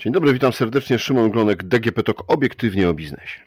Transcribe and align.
Dzień 0.00 0.12
dobry, 0.12 0.32
witam 0.32 0.52
serdecznie. 0.52 0.98
Szymon 0.98 1.30
Glonek, 1.30 1.62
DGP 1.62 2.02
TOK, 2.02 2.24
obiektywnie 2.26 2.88
o 2.88 2.94
biznesie. 2.94 3.40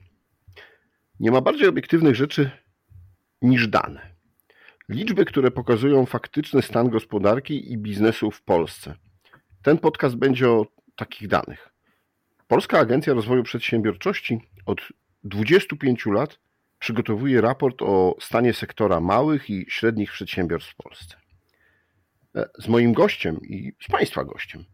Nie 1.19 1.31
ma 1.31 1.41
bardziej 1.41 1.67
obiektywnych 1.67 2.15
rzeczy 2.15 2.51
niż 3.41 3.67
dane. 3.67 4.15
Liczby, 4.89 5.25
które 5.25 5.51
pokazują 5.51 6.05
faktyczny 6.05 6.61
stan 6.61 6.89
gospodarki 6.89 7.71
i 7.71 7.77
biznesu 7.77 8.31
w 8.31 8.41
Polsce. 8.41 8.95
Ten 9.61 9.77
podcast 9.77 10.15
będzie 10.15 10.49
o 10.49 10.67
takich 10.95 11.27
danych. 11.27 11.69
Polska 12.47 12.79
Agencja 12.79 13.13
Rozwoju 13.13 13.43
Przedsiębiorczości 13.43 14.39
od 14.65 14.81
25 15.23 16.05
lat 16.05 16.39
przygotowuje 16.79 17.41
raport 17.41 17.81
o 17.81 18.15
stanie 18.19 18.53
sektora 18.53 18.99
małych 18.99 19.49
i 19.49 19.65
średnich 19.69 20.11
przedsiębiorstw 20.11 20.71
w 20.71 20.75
Polsce. 20.75 21.15
Z 22.59 22.67
moim 22.67 22.93
gościem 22.93 23.41
i 23.41 23.73
z 23.83 23.87
Państwa 23.87 24.23
gościem 24.23 24.65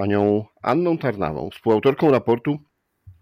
panią 0.00 0.44
Anną 0.62 0.98
Tarnawą, 0.98 1.50
współautorką 1.50 2.10
raportu. 2.10 2.58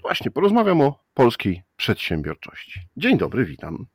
Właśnie 0.02 0.30
porozmawiam 0.30 0.80
o 0.80 1.04
polskiej 1.14 1.62
przedsiębiorczości. 1.76 2.80
Dzień 2.96 3.18
dobry, 3.18 3.44
witam. 3.44 3.86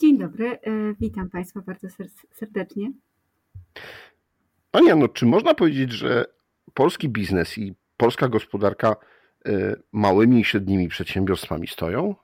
Dzień 0.00 0.18
dobry, 0.18 0.46
e, 0.48 0.58
witam 1.00 1.30
Państwa 1.30 1.60
bardzo 1.60 1.88
serdecznie. 2.32 2.92
Pani 4.70 4.90
Anno, 4.90 5.08
czy 5.08 5.26
można 5.26 5.54
powiedzieć, 5.54 5.92
że 5.92 6.24
polski 6.74 7.08
biznes 7.08 7.58
i 7.58 7.74
polska 7.96 8.28
gospodarka 8.28 8.96
e, 9.46 9.76
małymi 9.92 10.40
i 10.40 10.44
średnimi 10.44 10.88
przedsiębiorstwami 10.88 11.68
stoją? 11.68 12.14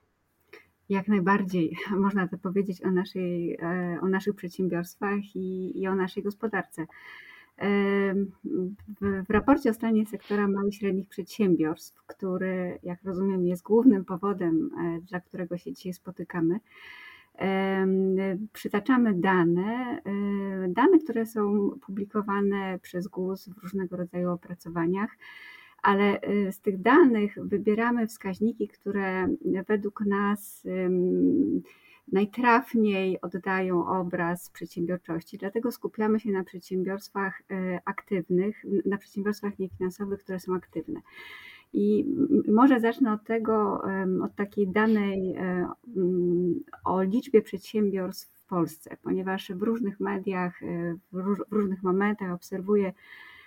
Jak 0.89 1.09
najbardziej 1.09 1.77
można 2.05 2.29
to 2.29 2.39
powiedzieć 2.39 2.85
o, 2.85 2.91
naszej, 2.91 3.55
e, 3.55 3.99
o 4.03 4.09
naszych 4.09 4.35
przedsiębiorstwach 4.35 5.37
i, 5.37 5.81
i 5.81 5.87
o 5.87 5.95
naszej 5.95 6.23
gospodarce. 6.23 6.87
W, 9.01 9.31
raporcie 9.31 9.71
o 9.71 9.75
stanie 9.75 10.07
sektora 10.07 10.49
małych 10.49 10.75
i 10.75 10.77
średnich 10.77 11.09
przedsiębiorstw, 11.09 12.03
który, 12.07 12.79
jak 12.83 13.03
rozumiem, 13.05 13.47
jest 13.47 13.63
głównym 13.63 14.05
powodem, 14.05 14.71
e, 14.79 15.01
dla 15.01 15.21
którego 15.21 15.59
się 15.59 15.73
dzisiaj 15.73 15.93
spotykamy, 15.93 16.61
przytaczamy 18.53 19.15
dane, 19.15 20.01
e, 20.05 20.69
dane, 20.69 20.99
które 20.99 21.27
są 21.27 21.71
publikowane 21.87 22.79
przez 22.83 23.09
GUS 23.09 23.49
w 23.49 23.59
różnego 23.59 23.97
rodzaju 23.97 24.31
opracowaniach, 24.31 25.17
ale 25.83 26.21
e, 26.21 26.53
z 26.53 26.61
tych 26.61 26.81
danych 26.81 27.35
wybieramy 27.43 28.07
wskaźniki, 28.07 28.69
które 28.69 29.29
według 29.69 30.01
nas 30.01 30.67
najtrafniej 32.13 33.21
oddają 33.21 33.87
obraz 33.87 34.51
przedsiębiorczości. 34.51 35.39
Dlatego 35.39 35.73
skupiamy 35.73 36.21
się 36.21 36.31
na 36.31 36.45
przedsiębiorstwach 36.45 37.43
e, 37.51 37.81
aktywnych, 37.85 38.65
na 38.87 38.99
przedsiębiorstwach 38.99 39.59
niefinansowych, 39.59 40.23
które 40.23 40.41
są 40.41 40.55
aktywne. 40.55 41.01
I 41.73 42.07
może 42.49 42.81
zacznę 42.81 43.13
od 43.13 43.25
tego, 43.25 43.83
od 44.25 44.35
takiej 44.35 44.69
danej 44.69 45.35
e, 45.37 45.69
o 46.85 47.03
liczbie 47.03 47.43
przedsiębiorstw 47.43 48.45
w 48.45 48.47
Polsce, 48.47 48.97
ponieważ 49.03 49.53
w 49.53 49.63
różnych 49.63 50.01
mediach, 50.01 50.63
e, 50.63 50.97
w 51.13 51.37
różnych 51.51 51.83
momentach 51.83 52.33
obserwuję 52.33 52.93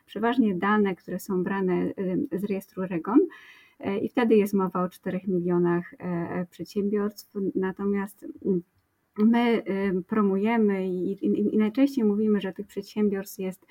przeważnie 0.06 0.56
dane, 0.56 0.96
które 0.96 1.20
są 1.20 1.44
brane 1.44 1.94
z 2.32 2.44
rejestru 2.44 2.86
REGON 2.86 3.20
i 4.02 4.09
wtedy 4.09 4.36
jest 4.36 4.53
mowa 4.53 4.83
o 4.83 4.89
4 4.89 5.22
milionach 5.28 5.94
e, 6.00 6.45
przedsiębiorstw. 6.50 7.33
Natomiast 7.56 8.25
mm, 8.45 8.61
my 9.17 9.64
promujemy 10.08 10.88
i, 10.88 11.11
i, 11.11 11.56
i 11.56 11.58
najczęściej 11.58 12.03
mówimy, 12.03 12.42
że 12.42 12.53
tych 12.53 12.67
przedsiębiorstw 12.67 13.39
jest 13.39 13.66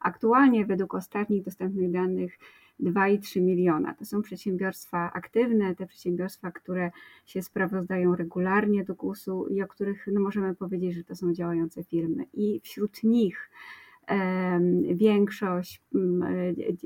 aktualnie 0.00 0.66
według 0.66 0.94
ostatnich 0.94 1.44
dostępnych 1.44 1.90
danych 1.90 2.38
2,3 2.80 3.40
miliona. 3.40 3.94
To 3.94 4.04
są 4.04 4.22
przedsiębiorstwa 4.22 5.12
aktywne, 5.12 5.74
te 5.74 5.86
przedsiębiorstwa, 5.86 6.50
które 6.50 6.90
się 7.26 7.42
sprawozdają 7.42 8.16
regularnie 8.16 8.84
do 8.84 8.94
GUS-u 8.94 9.46
i 9.46 9.62
o 9.62 9.66
których 9.66 10.06
no, 10.12 10.20
możemy 10.20 10.54
powiedzieć, 10.54 10.94
że 10.94 11.04
to 11.04 11.16
są 11.16 11.32
działające 11.32 11.84
firmy. 11.84 12.24
I 12.32 12.60
wśród 12.64 13.04
nich 13.04 13.50
Większość, 14.94 15.82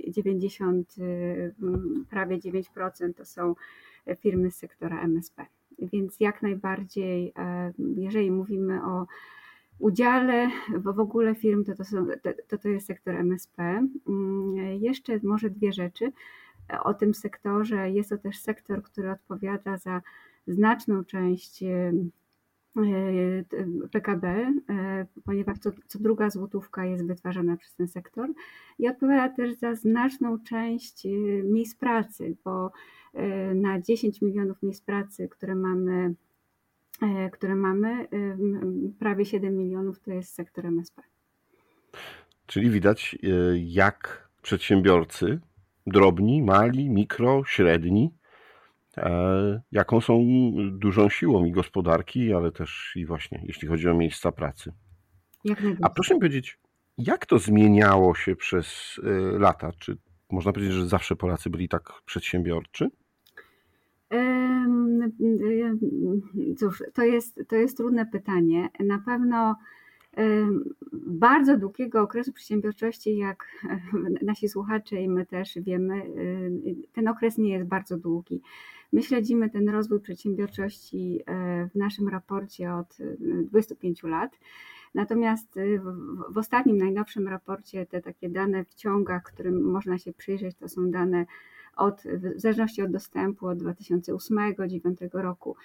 90, 0.08 0.94
mm, 0.98 2.06
prawie 2.10 2.38
9% 2.38 3.16
to 3.16 3.24
są 3.24 3.54
firmy 4.18 4.50
z 4.50 4.56
sektora 4.56 5.02
MSP. 5.02 5.46
Więc 5.78 6.20
jak 6.20 6.42
najbardziej, 6.42 7.32
jeżeli 7.96 8.30
mówimy 8.30 8.84
o 8.84 9.06
udziale 9.78 10.50
w, 10.76 10.94
w 10.94 11.00
ogóle 11.00 11.34
firm, 11.34 11.64
to 11.64 11.74
to, 11.74 11.84
są, 11.84 12.06
to 12.48 12.58
to 12.58 12.68
jest 12.68 12.86
sektor 12.86 13.14
MSP. 13.14 13.62
Mm, 14.08 14.56
jeszcze 14.80 15.20
może 15.22 15.50
dwie 15.50 15.72
rzeczy 15.72 16.12
o 16.82 16.94
tym 16.94 17.14
sektorze. 17.14 17.90
Jest 17.90 18.10
to 18.10 18.18
też 18.18 18.38
sektor, 18.38 18.82
który 18.82 19.10
odpowiada 19.10 19.76
za 19.76 20.02
znaczną 20.46 21.04
część 21.04 21.62
E, 21.62 21.92
PKB, 23.90 24.52
e, 24.70 25.06
ponieważ 25.24 25.58
co, 25.58 25.70
co, 25.86 25.98
druga 25.98 26.30
złotówka 26.30 26.84
jest 26.84 27.06
wytwarzana 27.06 27.56
przez 27.56 27.74
ten 27.74 27.88
sektor 27.88 28.28
i 28.78 28.88
odpowiada 28.88 29.34
też 29.34 29.54
za 29.54 29.74
znaczną 29.74 30.38
część 30.38 31.06
e, 31.06 31.08
miejsc 31.42 31.74
pracy, 31.74 32.36
bo 32.44 32.70
na 33.54 33.80
10 33.80 34.22
milionów 34.22 34.62
miejsc 34.62 34.80
pracy, 34.80 35.28
które 35.28 35.54
mamy, 35.54 36.14
które 37.32 37.54
mamy 37.54 38.08
prawie 38.98 39.24
7 39.24 39.56
milionów 39.56 40.00
to 40.00 40.10
jest 40.10 40.34
sektor 40.34 40.66
MSP. 40.66 41.02
Czyli 42.46 42.70
widać, 42.70 43.18
jak 43.56 44.28
przedsiębiorcy, 44.42 45.40
drobni, 45.86 46.42
mali, 46.42 46.90
mikro, 46.90 47.44
średni, 47.44 48.10
E, 48.10 48.15
jaką 49.72 50.00
są 50.00 50.26
dużą 50.70 51.08
siłą 51.08 51.44
i 51.44 51.52
gospodarki, 51.52 52.32
ale 52.32 52.52
też 52.52 52.92
i 52.96 53.06
właśnie 53.06 53.42
jeśli 53.44 53.68
chodzi 53.68 53.88
o 53.88 53.94
miejsca 53.94 54.32
pracy. 54.32 54.72
A 55.82 55.90
proszę 55.90 56.14
mi 56.14 56.20
powiedzieć, 56.20 56.58
jak 56.98 57.26
to 57.26 57.38
zmieniało 57.38 58.14
się 58.14 58.36
przez 58.36 59.00
e, 59.04 59.38
lata? 59.38 59.70
Czy 59.78 59.96
można 60.30 60.52
powiedzieć, 60.52 60.74
że 60.74 60.88
zawsze 60.88 61.16
Polacy 61.16 61.50
byli 61.50 61.68
tak 61.68 61.92
przedsiębiorczy? 62.04 62.90
Cóż, 66.58 66.82
to 66.94 67.02
jest, 67.02 67.40
to 67.48 67.56
jest 67.56 67.76
trudne 67.76 68.06
pytanie. 68.06 68.68
Na 68.80 68.98
pewno 68.98 69.56
bardzo 71.06 71.56
długiego 71.56 72.02
okresu 72.02 72.32
przedsiębiorczości, 72.32 73.16
jak 73.16 73.46
nasi 74.22 74.48
słuchacze 74.48 75.02
i 75.02 75.08
my 75.08 75.26
też 75.26 75.58
wiemy, 75.60 76.02
ten 76.92 77.08
okres 77.08 77.38
nie 77.38 77.50
jest 77.50 77.68
bardzo 77.68 77.98
długi. 77.98 78.42
My 78.92 79.02
śledzimy 79.02 79.50
ten 79.50 79.68
rozwój 79.68 80.00
przedsiębiorczości 80.00 81.22
e, 81.26 81.68
w 81.68 81.74
naszym 81.74 82.08
raporcie 82.08 82.74
od 82.74 82.96
25 83.44 84.04
e, 84.04 84.08
lat. 84.08 84.38
Natomiast 84.94 85.56
e, 85.56 85.62
w 86.28 86.38
ostatnim, 86.38 86.76
najnowszym 86.76 87.28
raporcie 87.28 87.86
te 87.86 88.02
takie 88.02 88.28
dane 88.28 88.64
w 88.64 88.74
ciągach, 88.74 89.22
którym 89.22 89.62
można 89.62 89.98
się 89.98 90.12
przyjrzeć, 90.12 90.56
to 90.56 90.68
są 90.68 90.90
dane 90.90 91.26
od, 91.76 92.02
w 92.36 92.40
zależności 92.40 92.82
od 92.82 92.90
dostępu 92.90 93.46
od 93.46 93.58
2008-2009 93.58 95.08
roku. 95.12 95.56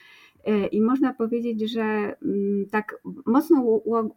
I 0.72 0.82
można 0.82 1.14
powiedzieć, 1.14 1.72
że 1.72 1.84
mm, 1.84 2.66
tak 2.72 3.02
mocno 3.26 3.62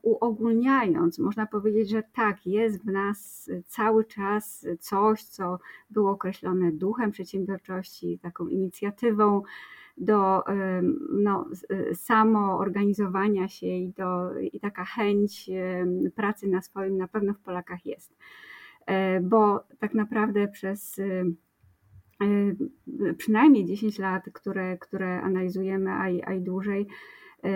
uogólniając, 0.03 1.19
można 1.19 1.47
powiedzieć, 1.47 1.91
że 1.91 2.03
tak, 2.15 2.47
jest 2.47 2.85
w 2.85 2.93
nas 2.93 3.51
cały 3.67 4.05
czas 4.05 4.67
coś, 4.81 5.25
co 5.25 5.59
było 5.91 6.11
określone 6.11 6.73
duchem 6.73 7.11
przedsiębiorczości, 7.11 8.19
taką 8.23 8.49
inicjatywą 8.49 9.43
do 9.97 10.43
no, 11.13 11.49
samoorganizowania 11.95 13.49
się 13.49 13.67
i, 13.67 13.89
do, 13.89 14.39
i 14.41 14.61
taka 14.61 14.85
chęć 14.85 15.51
pracy 16.15 16.49
na 16.49 16.63
swoim 16.63 16.97
na 16.97 17.09
pewno 17.09 17.35
w 17.35 17.39
Polakach 17.39 17.87
jest. 17.87 18.17
E, 18.87 19.21
bo 19.21 19.65
tak 19.79 19.95
naprawdę 19.95 20.49
przez 20.49 21.01
przynajmniej 23.19 23.65
10 23.65 23.99
lat, 23.99 24.25
które, 24.33 24.79
które 24.79 25.21
analizujemy, 25.21 25.91
a 25.91 26.11
i, 26.11 26.23
a 26.23 26.35
i 26.35 26.41
dłużej, 26.41 26.87
y, 27.45 27.49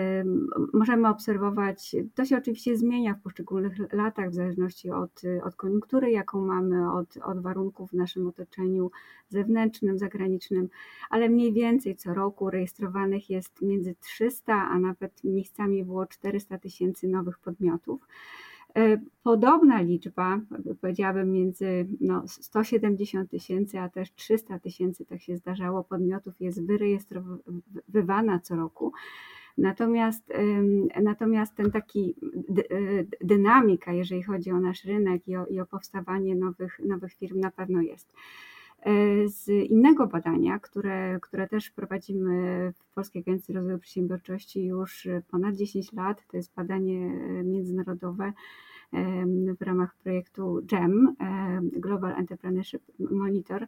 możemy 0.73 1.09
obserwować, 1.09 1.95
to 2.15 2.25
się 2.25 2.37
oczywiście 2.37 2.77
zmienia 2.77 3.13
w 3.13 3.21
poszczególnych 3.21 3.93
latach, 3.93 4.29
w 4.29 4.33
zależności 4.33 4.91
od, 4.91 5.21
od 5.43 5.55
koniunktury, 5.55 6.11
jaką 6.11 6.45
mamy, 6.45 6.91
od, 6.93 7.17
od 7.17 7.41
warunków 7.41 7.89
w 7.89 7.93
naszym 7.93 8.27
otoczeniu 8.27 8.91
zewnętrznym, 9.29 9.97
zagranicznym, 9.97 10.69
ale 11.09 11.29
mniej 11.29 11.53
więcej 11.53 11.95
co 11.95 12.13
roku 12.13 12.49
rejestrowanych 12.49 13.29
jest 13.29 13.61
między 13.61 13.95
300, 13.99 14.53
a 14.53 14.79
nawet 14.79 15.23
miejscami 15.23 15.85
było 15.85 16.05
400 16.05 16.57
tysięcy 16.57 17.07
nowych 17.07 17.39
podmiotów. 17.39 18.07
E, 18.77 18.97
podobna 19.23 19.81
liczba, 19.81 20.41
powiedziałabym 20.81 21.31
między 21.31 21.87
no, 22.01 22.23
170 22.27 23.31
tysięcy, 23.31 23.79
a 23.79 23.89
też 23.89 24.13
300 24.13 24.59
tysięcy, 24.59 25.05
tak 25.05 25.21
się 25.21 25.37
zdarzało, 25.37 25.83
podmiotów 25.83 26.33
jest 26.39 26.65
wyrejestrowywana 26.65 28.39
co 28.39 28.55
roku. 28.55 28.93
Natomiast, 29.57 30.33
natomiast 31.01 31.55
ten 31.55 31.71
taki 31.71 32.15
e, 32.49 33.25
dynamika, 33.25 33.93
jeżeli 33.93 34.23
chodzi 34.23 34.51
o 34.51 34.59
nasz 34.59 34.85
rynek 34.85 35.27
i 35.27 35.35
o, 35.35 35.45
i 35.45 35.59
o 35.59 35.65
powstawanie 35.65 36.35
nowych, 36.35 36.79
nowych 36.85 37.13
firm, 37.13 37.39
na 37.39 37.51
pewno 37.51 37.81
jest. 37.81 38.13
Z 39.25 39.47
innego 39.47 40.07
badania, 40.07 40.59
które, 40.59 41.19
które 41.21 41.47
też 41.47 41.69
prowadzimy 41.69 42.73
w 42.75 42.93
Polskiej 42.93 43.21
Agencji 43.21 43.53
Rozwoju 43.53 43.79
Przedsiębiorczości 43.79 44.65
już 44.65 45.07
ponad 45.31 45.55
10 45.55 45.93
lat. 45.93 46.27
To 46.27 46.37
jest 46.37 46.53
badanie 46.55 47.09
międzynarodowe 47.43 48.33
w 49.59 49.61
ramach 49.61 49.95
projektu 49.95 50.59
GEM, 50.63 51.15
Global 51.61 52.11
Entrepreneurship 52.11 52.81
Monitor. 52.99 53.67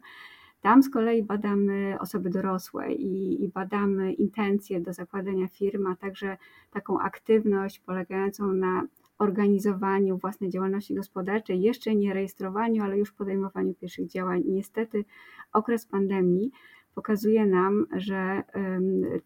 Tam 0.60 0.82
z 0.82 0.90
kolei 0.90 1.22
badamy 1.22 1.96
osoby 2.00 2.30
dorosłe 2.30 2.92
i, 2.92 3.44
i, 3.44 3.48
badamy 3.48 4.12
intencje 4.12 4.80
do 4.80 4.92
zakładania 4.92 5.48
firm, 5.48 5.86
a 5.86 5.96
także 5.96 6.36
taką 6.70 7.00
aktywność 7.00 7.80
polegającą 7.80 8.52
na 8.52 8.82
organizowaniu 9.22 10.18
własnej 10.18 10.50
działalności 10.50 10.94
gospodarczej, 10.94 11.62
jeszcze 11.62 11.94
nie 11.94 12.14
rejestrowaniu, 12.14 12.82
ale 12.82 12.98
już 12.98 13.12
podejmowaniu 13.12 13.74
pierwszych 13.74 14.06
działań. 14.06 14.42
Niestety 14.46 15.04
okres 15.52 15.86
pandemii 15.86 16.50
pokazuje 16.94 17.46
nam, 17.46 17.86
że 17.96 18.42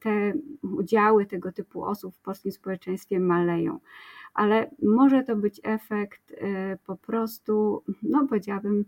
te 0.01 0.33
udziały 0.63 1.27
tego 1.27 1.53
typu 1.53 1.85
osób 1.85 2.15
w 2.17 2.21
polskim 2.21 2.53
społeczeństwie 2.53 3.21
maleją. 3.21 3.81
Ale 4.35 4.71
może 4.83 5.23
to 5.23 5.37
być 5.37 5.61
efekt 5.65 6.33
e, 6.33 6.79
po 6.87 6.97
prostu, 6.97 7.83
no 8.03 8.27
powiedziałabym, 8.29 8.85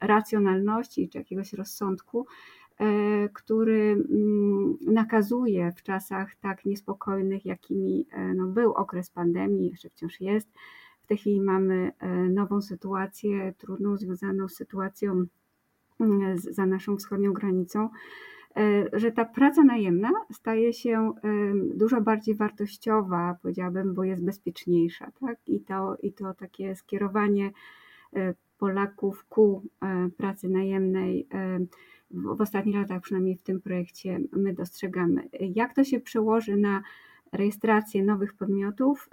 racjonalności 0.00 1.08
czy 1.08 1.18
jakiegoś 1.18 1.52
rozsądku, 1.52 2.26
który 3.32 4.04
mm, 4.10 4.76
nakazuje 4.86 5.72
w 5.72 5.82
czasach 5.82 6.36
tak 6.36 6.64
niespokojnych, 6.64 7.46
jakimi 7.46 8.06
e, 8.12 8.34
no, 8.34 8.46
był 8.46 8.72
okres 8.72 9.10
pandemii, 9.10 9.70
jeszcze 9.70 9.90
wciąż 9.90 10.20
jest. 10.20 10.48
W 11.02 11.06
tej 11.06 11.18
chwili 11.18 11.40
mamy 11.40 11.92
nową 12.30 12.62
sytuację, 12.62 13.54
trudną, 13.58 13.96
związaną 13.96 14.48
z 14.48 14.54
sytuacją 14.54 15.26
za 16.36 16.66
naszą 16.66 16.96
wschodnią 16.96 17.32
granicą, 17.32 17.88
e, 18.56 18.84
że 18.92 19.12
ta 19.12 19.24
praca 19.24 19.64
najemna 19.64 20.10
staje 20.32 20.72
się 20.72 21.12
dużo 21.74 22.00
bardziej 22.00 22.34
wartościowa, 22.34 23.36
powiedziałabym, 23.42 23.94
bo 23.94 24.04
jest 24.04 24.24
bezpieczniejsza. 24.24 25.10
Tak? 25.20 25.38
I, 25.46 25.60
to, 25.60 25.96
I 26.02 26.12
to 26.12 26.34
takie 26.34 26.76
skierowanie 26.76 27.50
e, 28.16 28.34
Polaków 28.58 29.24
ku 29.24 29.62
e, 29.82 30.08
pracy 30.16 30.48
najemnej 30.48 31.28
w 32.12 32.40
ostatnich 32.40 32.76
latach, 32.76 33.02
przynajmniej 33.02 33.36
w 33.36 33.42
tym 33.42 33.60
projekcie, 33.60 34.20
my 34.32 34.54
dostrzegamy. 34.54 35.28
Jak 35.40 35.74
to 35.74 35.84
się 35.84 36.00
przełoży 36.00 36.56
na 36.56 36.82
rejestrację 37.32 38.04
nowych 38.04 38.34
podmiotów, 38.34 39.08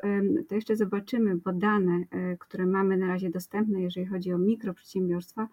to 0.48 0.56
jeszcze 0.56 0.76
zobaczymy, 0.76 1.36
bo 1.36 1.54
dane, 1.54 2.04
które 2.40 2.66
mamy 2.66 2.98
na 2.98 3.08
razie 3.08 3.30
dostępne, 3.30 3.82
jeżeli 3.82 4.06
chodzi 4.06 4.34
o 4.34 4.38
mikroprzedsiębiorstwa, 4.38 5.48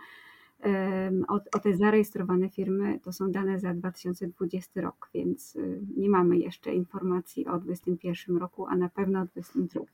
o, 1.28 1.34
o 1.34 1.58
te 1.58 1.76
zarejestrowane 1.76 2.48
firmy 2.48 3.00
to 3.02 3.12
są 3.12 3.32
dane 3.32 3.60
za 3.60 3.74
2020 3.74 4.80
rok, 4.80 5.08
więc 5.14 5.56
y, 5.56 5.80
nie 5.96 6.10
mamy 6.10 6.36
jeszcze 6.36 6.74
informacji 6.74 7.46
o 7.46 7.58
2021 7.58 8.36
roku, 8.36 8.66
a 8.66 8.76
na 8.76 8.88
pewno 8.88 9.20
o 9.20 9.24
2022. 9.24 9.84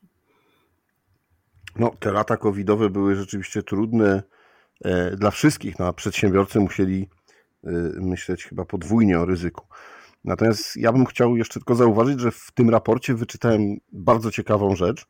No, 1.77 1.91
te 1.99 2.13
lata 2.13 2.37
covidowe 2.37 2.91
były 2.91 3.15
rzeczywiście 3.15 3.63
trudne 3.63 4.23
e, 4.85 5.17
dla 5.17 5.31
wszystkich. 5.31 5.79
No, 5.79 5.87
a 5.87 5.93
przedsiębiorcy 5.93 6.61
musieli 6.61 7.09
myśleć 7.95 8.45
chyba 8.45 8.65
podwójnie 8.65 9.21
o 9.21 9.25
ryzyku. 9.25 9.67
Natomiast 10.25 10.77
ja 10.77 10.93
bym 10.93 11.07
chciał 11.07 11.37
jeszcze 11.37 11.61
tylko 11.61 11.75
zauważyć, 11.75 12.21
że 12.21 12.31
w 12.31 12.51
tym 12.55 12.71
raporcie 12.71 13.15
wyczytałem 13.15 13.77
bardzo 13.93 14.31
ciekawą 14.31 14.77
rzecz, 14.77 15.07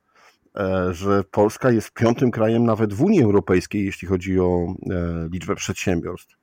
E, 0.57 0.95
że 0.95 1.25
Polska 1.25 1.71
jest 1.71 1.91
piątym 1.93 2.31
krajem 2.31 2.65
nawet 2.65 2.95
w 2.95 3.03
Unii 3.03 3.23
Europejskiej, 3.23 3.85
jeśli 3.85 4.09
chodzi 4.09 4.41
o 4.41 4.75
e, 4.91 5.29
liczbę 5.33 5.55
przedsiębiorstw. 5.55 6.37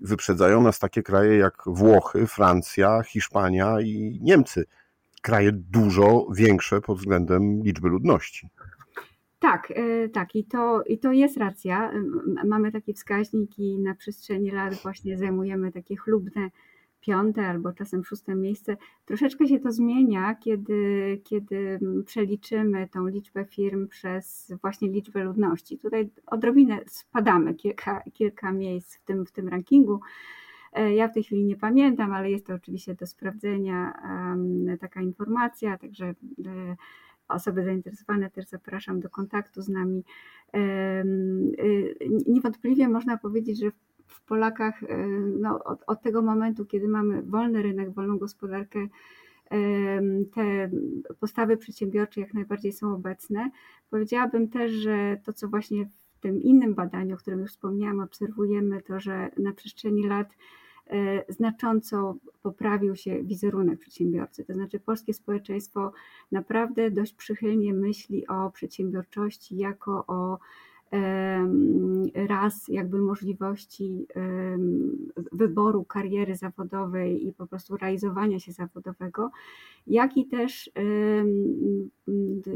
Wyprzedzają 0.00 0.62
nas 0.62 0.78
takie 0.78 1.02
kraje 1.02 1.38
jak 1.38 1.62
Włochy, 1.66 2.26
Francja, 2.26 3.02
Hiszpania 3.02 3.80
i 3.80 4.18
Niemcy. 4.22 4.64
Kraje 5.22 5.52
dużo 5.52 6.26
większe 6.34 6.80
pod 6.80 6.98
względem 6.98 7.62
liczby 7.62 7.88
ludności. 7.88 8.48
Tak, 9.38 9.70
e, 9.70 10.08
tak, 10.08 10.34
i 10.34 10.44
to, 10.44 10.82
i 10.82 10.98
to 10.98 11.12
jest 11.12 11.36
racja. 11.36 11.92
Mamy 12.44 12.72
taki 12.72 12.94
wskaźnik 12.94 13.58
i 13.58 13.78
na 13.78 13.94
przestrzeni 13.94 14.50
lat 14.50 14.74
właśnie 14.74 15.18
zajmujemy 15.18 15.72
takie 15.72 15.96
chlubne 15.96 16.50
piąte 17.00 17.46
albo 17.46 17.72
czasem 17.72 18.04
szóste 18.04 18.34
miejsce. 18.34 18.76
Troszeczkę 19.04 19.46
się 19.46 19.58
to 19.58 19.72
zmienia, 19.72 20.34
kiedy, 20.34 21.20
kiedy 21.24 21.80
przeliczymy 22.06 22.88
tą 22.88 23.06
liczbę 23.06 23.44
firm 23.44 23.88
przez 23.88 24.52
właśnie 24.60 24.88
liczbę 24.88 25.24
ludności. 25.24 25.78
Tutaj 25.78 26.10
odrobinę 26.26 26.80
spadamy 26.86 27.54
kilka, 27.54 28.02
kilka 28.12 28.52
miejsc 28.52 28.96
w 28.96 29.04
tym, 29.04 29.26
w 29.26 29.32
tym 29.32 29.48
rankingu. 29.48 30.00
E, 30.72 30.94
ja 30.94 31.08
w 31.08 31.14
tej 31.14 31.22
chwili 31.22 31.44
nie 31.44 31.56
pamiętam, 31.56 32.12
ale 32.12 32.30
jest 32.30 32.46
to 32.46 32.54
oczywiście 32.54 32.94
do 32.94 33.06
sprawdzenia 33.06 33.92
taka 34.80 35.02
informacja, 35.02 35.78
także 35.78 36.06
e, 36.06 36.14
osoby 37.28 37.64
zainteresowane 37.64 38.30
też 38.30 38.46
zapraszam 38.46 39.00
do 39.00 39.10
kontaktu 39.10 39.62
z 39.62 39.68
nami. 39.68 40.04
E, 40.54 41.04
niewątpliwie 42.26 42.88
można 42.88 43.18
powiedzieć, 43.18 43.60
że 43.60 43.70
w 44.06 44.22
Polakach 44.22 44.82
e, 44.82 45.06
no, 45.40 45.64
od, 45.64 45.84
od 45.86 46.02
tego 46.02 46.22
momentu, 46.22 46.66
kiedy 46.66 46.88
mamy 46.88 47.22
wolny 47.22 47.62
rynek, 47.62 47.94
wolną 47.94 48.18
gospodarkę, 48.18 48.88
te 50.34 50.70
postawy 51.20 51.56
przedsiębiorcze 51.56 52.20
jak 52.20 52.34
najbardziej 52.34 52.72
są 52.72 52.94
obecne. 52.94 53.50
Powiedziałabym 53.90 54.48
też, 54.48 54.72
że 54.72 55.20
to, 55.24 55.32
co 55.32 55.48
właśnie 55.48 55.86
w 55.86 56.18
tym 56.20 56.42
innym 56.42 56.74
badaniu, 56.74 57.14
o 57.14 57.18
którym 57.18 57.40
już 57.40 57.50
wspomniałam, 57.50 58.00
obserwujemy, 58.00 58.82
to, 58.82 59.00
że 59.00 59.30
na 59.38 59.52
przestrzeni 59.52 60.06
lat 60.06 60.28
znacząco 61.28 62.16
poprawił 62.42 62.96
się 62.96 63.22
wizerunek 63.22 63.78
przedsiębiorcy. 63.78 64.44
To 64.44 64.54
znaczy, 64.54 64.80
polskie 64.80 65.14
społeczeństwo 65.14 65.92
naprawdę 66.32 66.90
dość 66.90 67.14
przychylnie 67.14 67.74
myśli 67.74 68.26
o 68.26 68.50
przedsiębiorczości 68.50 69.56
jako 69.56 70.04
o 70.06 70.38
raz 72.14 72.68
jakby 72.68 72.98
możliwości 72.98 74.06
wyboru 75.32 75.84
kariery 75.84 76.36
zawodowej 76.36 77.26
i 77.26 77.32
po 77.32 77.46
prostu 77.46 77.76
realizowania 77.76 78.38
się 78.38 78.52
zawodowego, 78.52 79.30
jak 79.86 80.16
i 80.16 80.26
też 80.26 80.70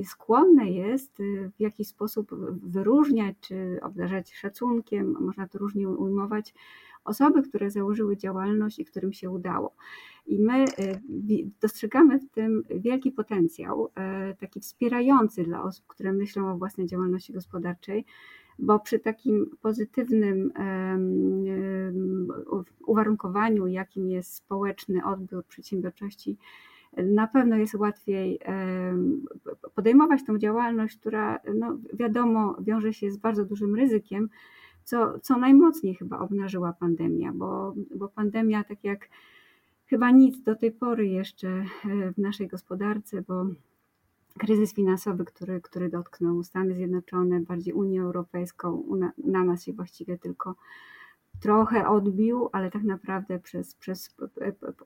skłonne 0.05 0.71
jest 0.71 1.21
y, 1.21 1.51
w 1.57 1.61
jakiś 1.61 1.89
sposób 1.89 2.35
wyróżniać 2.63 3.37
czy 3.41 3.79
obdarzać 3.83 4.35
szacunkiem, 4.35 5.17
można 5.21 5.49
to 5.49 5.59
różnie 5.59 5.89
ujmować, 5.89 6.55
osoby, 7.05 7.43
które 7.43 7.71
założyły 7.71 8.17
działalność 8.17 8.79
i 8.79 8.85
którym 8.85 9.13
się 9.13 9.31
udało. 9.31 9.75
I 10.27 10.39
my 10.39 10.65
y, 10.65 11.51
dostrzegamy 11.61 12.19
w 12.19 12.31
tym 12.31 12.63
wielki 12.71 13.13
potencjał, 13.13 13.87
y, 13.87 14.37
taki 14.37 14.61
wspierający 14.61 15.45
dla 15.45 15.63
osób, 15.63 15.87
które 15.87 16.13
myślą 16.13 16.53
o 16.53 16.59
własnej 16.59 16.87
działalności 16.87 17.33
gospodarczej, 17.33 18.05
bo 18.59 18.79
przy 18.79 18.99
takim 18.99 19.57
pozytywnym 19.63 20.53
uwarunkowaniu, 22.87 23.67
jakim 23.67 24.09
jest 24.09 24.35
społeczny 24.35 25.05
odbiór 25.05 25.45
przedsiębiorczości, 25.45 26.37
na 26.97 27.27
pewno 27.27 27.57
jest 27.57 27.75
łatwiej 27.75 28.39
podejmować 29.75 30.21
tą 30.27 30.39
działalność, 30.39 30.97
która 30.97 31.39
no, 31.55 31.79
wiadomo 31.93 32.57
wiąże 32.61 32.93
się 32.93 33.11
z 33.11 33.17
bardzo 33.17 33.45
dużym 33.45 33.75
ryzykiem, 33.75 34.29
co, 34.85 35.19
co 35.19 35.39
najmocniej 35.39 35.95
chyba 35.95 36.19
obnażyła 36.19 36.73
pandemia, 36.73 37.33
bo, 37.35 37.75
bo 37.97 38.09
pandemia, 38.09 38.65
tak 38.65 38.85
jak 38.85 39.09
chyba 39.87 40.11
nic 40.11 40.43
do 40.43 40.57
tej 40.57 40.73
pory 40.73 41.09
jeszcze 41.09 41.49
e, 41.49 41.67
w 42.13 42.19
naszej 42.19 42.49
gospodarce, 42.49 43.23
bo 43.29 43.47
kryzys 44.39 44.75
finansowy, 44.75 45.25
który, 45.25 45.61
który 45.61 45.89
dotknął 45.89 46.43
Stany 46.43 46.75
Zjednoczone, 46.75 47.41
bardziej 47.41 47.75
Unię 47.75 48.03
Europejską, 48.03 48.85
na, 48.97 49.13
na 49.25 49.45
nas 49.45 49.65
się 49.65 49.73
właściwie 49.73 50.19
tylko 50.19 50.55
trochę 51.41 51.89
odbił, 51.89 52.49
ale 52.53 52.71
tak 52.71 52.83
naprawdę 52.83 53.39
przez, 53.39 53.75
przez 53.75 54.17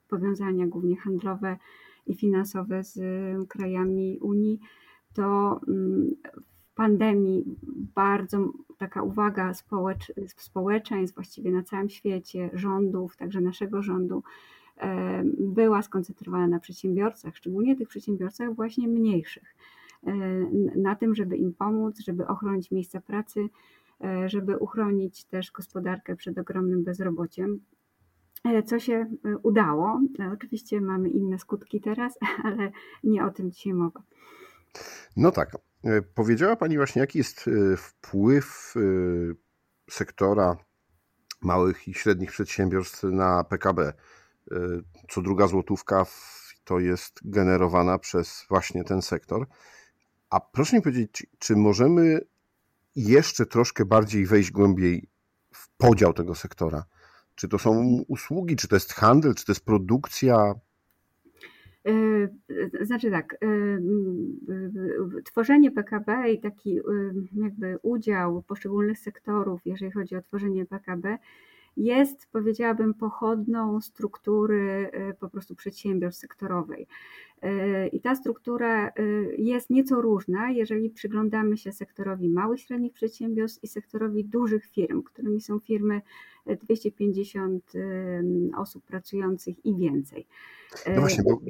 powiązania 0.09 0.67
głównie 0.67 0.97
handlowe 0.97 1.57
i 2.07 2.15
finansowe 2.15 2.85
z 2.85 2.99
krajami 3.49 4.19
Unii, 4.21 4.61
to 5.15 5.61
mm, 5.69 6.15
pandemii 6.77 7.45
bardzo 7.95 8.53
taka 8.79 9.03
uwaga 9.03 9.55
społecz, 9.55 10.13
społeczeństw 10.37 11.15
właściwie 11.15 11.53
na 11.53 11.63
całym 11.63 11.89
świecie, 11.89 12.51
rządów, 12.53 13.17
także 13.17 13.41
naszego 13.41 13.83
rządu, 13.83 14.23
była 15.39 15.83
skoncentrowana 15.83 16.47
na 16.47 16.61
przedsiębiorcach, 16.61 17.37
szczególnie 17.37 17.77
tych 17.77 17.89
przedsiębiorcach 17.89 18.55
właśnie 18.55 18.89
mniejszych, 18.89 19.55
na 20.77 20.95
tym, 20.95 21.15
żeby 21.15 21.37
im 21.37 21.55
pomóc, 21.55 21.99
żeby 22.01 22.27
ochronić 22.27 22.71
miejsca 22.71 23.01
pracy, 23.01 23.49
e, 24.05 24.29
żeby 24.29 24.59
uchronić 24.59 25.25
też 25.25 25.53
gospodarkę 25.53 26.17
przed 26.17 26.39
ogromnym 26.39 26.85
bezrobociem. 26.85 27.61
E, 28.45 28.63
co 28.63 28.79
się 28.79 28.95
e, 28.95 29.39
udało. 29.43 30.01
Oczywiście 30.33 30.81
mamy 30.81 31.09
inne 31.09 31.39
skutki 31.39 31.81
teraz, 31.81 32.19
ale 32.45 32.73
nie 33.05 33.25
o 33.25 33.31
tym 33.31 33.51
dzisiaj 33.51 33.75
mowa. 33.75 34.03
No 35.17 35.31
tak. 35.31 35.57
Powiedziała 36.15 36.57
Pani 36.57 36.77
właśnie, 36.77 37.01
jaki 37.01 37.19
jest 37.19 37.51
wpływ 37.79 38.75
sektora 39.91 40.57
małych 41.43 41.89
i 41.89 41.95
średnich 41.95 42.31
przedsiębiorstw 42.31 43.03
na 43.03 43.45
PKB. 43.45 43.93
Co 45.11 45.23
druga 45.23 45.47
złotówka 45.47 46.07
to 46.65 46.79
jest 46.79 47.21
generowana 47.25 47.99
przez 47.99 48.45
właśnie 48.49 48.85
ten 48.85 49.03
sektor. 49.03 49.47
A 50.31 50.41
proszę 50.41 50.77
mi 50.77 50.83
powiedzieć, 50.83 51.27
czy 51.39 51.57
możemy 51.57 52.21
jeszcze 52.97 53.47
troszkę 53.47 53.85
bardziej 53.85 54.27
wejść 54.27 54.51
głębiej 54.51 55.11
w 55.55 55.69
podział 55.77 56.13
tego 56.13 56.35
sektora? 56.35 56.85
Czy 57.35 57.49
to 57.49 57.59
są 57.59 58.03
usługi, 58.09 58.57
czy 58.57 58.69
to 58.69 58.77
jest 58.77 58.93
handel, 58.93 59.35
czy 59.35 59.45
to 59.45 59.53
jest 59.53 59.65
produkcja? 59.65 60.55
E, 61.87 62.85
znaczy 62.85 63.11
tak, 63.11 63.35
e, 63.35 63.47
tworzenie 65.25 65.71
PKB 65.71 66.33
i 66.33 66.41
taki 66.41 66.81
jakby 67.33 67.79
udział 67.83 68.43
poszczególnych 68.43 68.99
sektorów, 68.99 69.61
jeżeli 69.65 69.93
chodzi 69.93 70.17
o 70.17 70.23
tworzenie 70.23 70.67
PKB, 70.67 71.19
jest, 71.77 72.29
powiedziałabym, 72.33 72.95
pochodną 72.95 73.81
struktury 73.81 74.91
po 75.21 75.29
prostu 75.29 75.55
przedsiębiorstw 75.55 76.21
sektorowej. 76.21 76.87
E, 77.47 77.87
I 77.87 78.01
ta 78.01 78.15
struktura 78.15 78.89
e, 78.89 78.93
jest 79.39 79.71
nieco 79.71 80.03
różna, 80.03 80.51
jeżeli 80.51 80.91
przyglądamy 80.91 81.57
się 81.57 81.73
sektorowi 81.73 82.29
małych, 82.29 82.61
średnich 82.61 82.93
przedsiębiorstw 82.93 83.65
i 83.65 83.69
sektorowi 83.69 84.25
dużych 84.25 84.67
firm, 84.67 85.03
którymi 85.03 85.41
są 85.41 85.59
firmy 85.59 86.01
250 86.63 87.73
e, 87.75 87.81
osób 88.57 88.85
pracujących 88.85 89.65
i 89.65 89.77
więcej. 89.77 90.27
No 90.95 91.01
właśnie, 91.01 91.25
bo, 91.25 91.41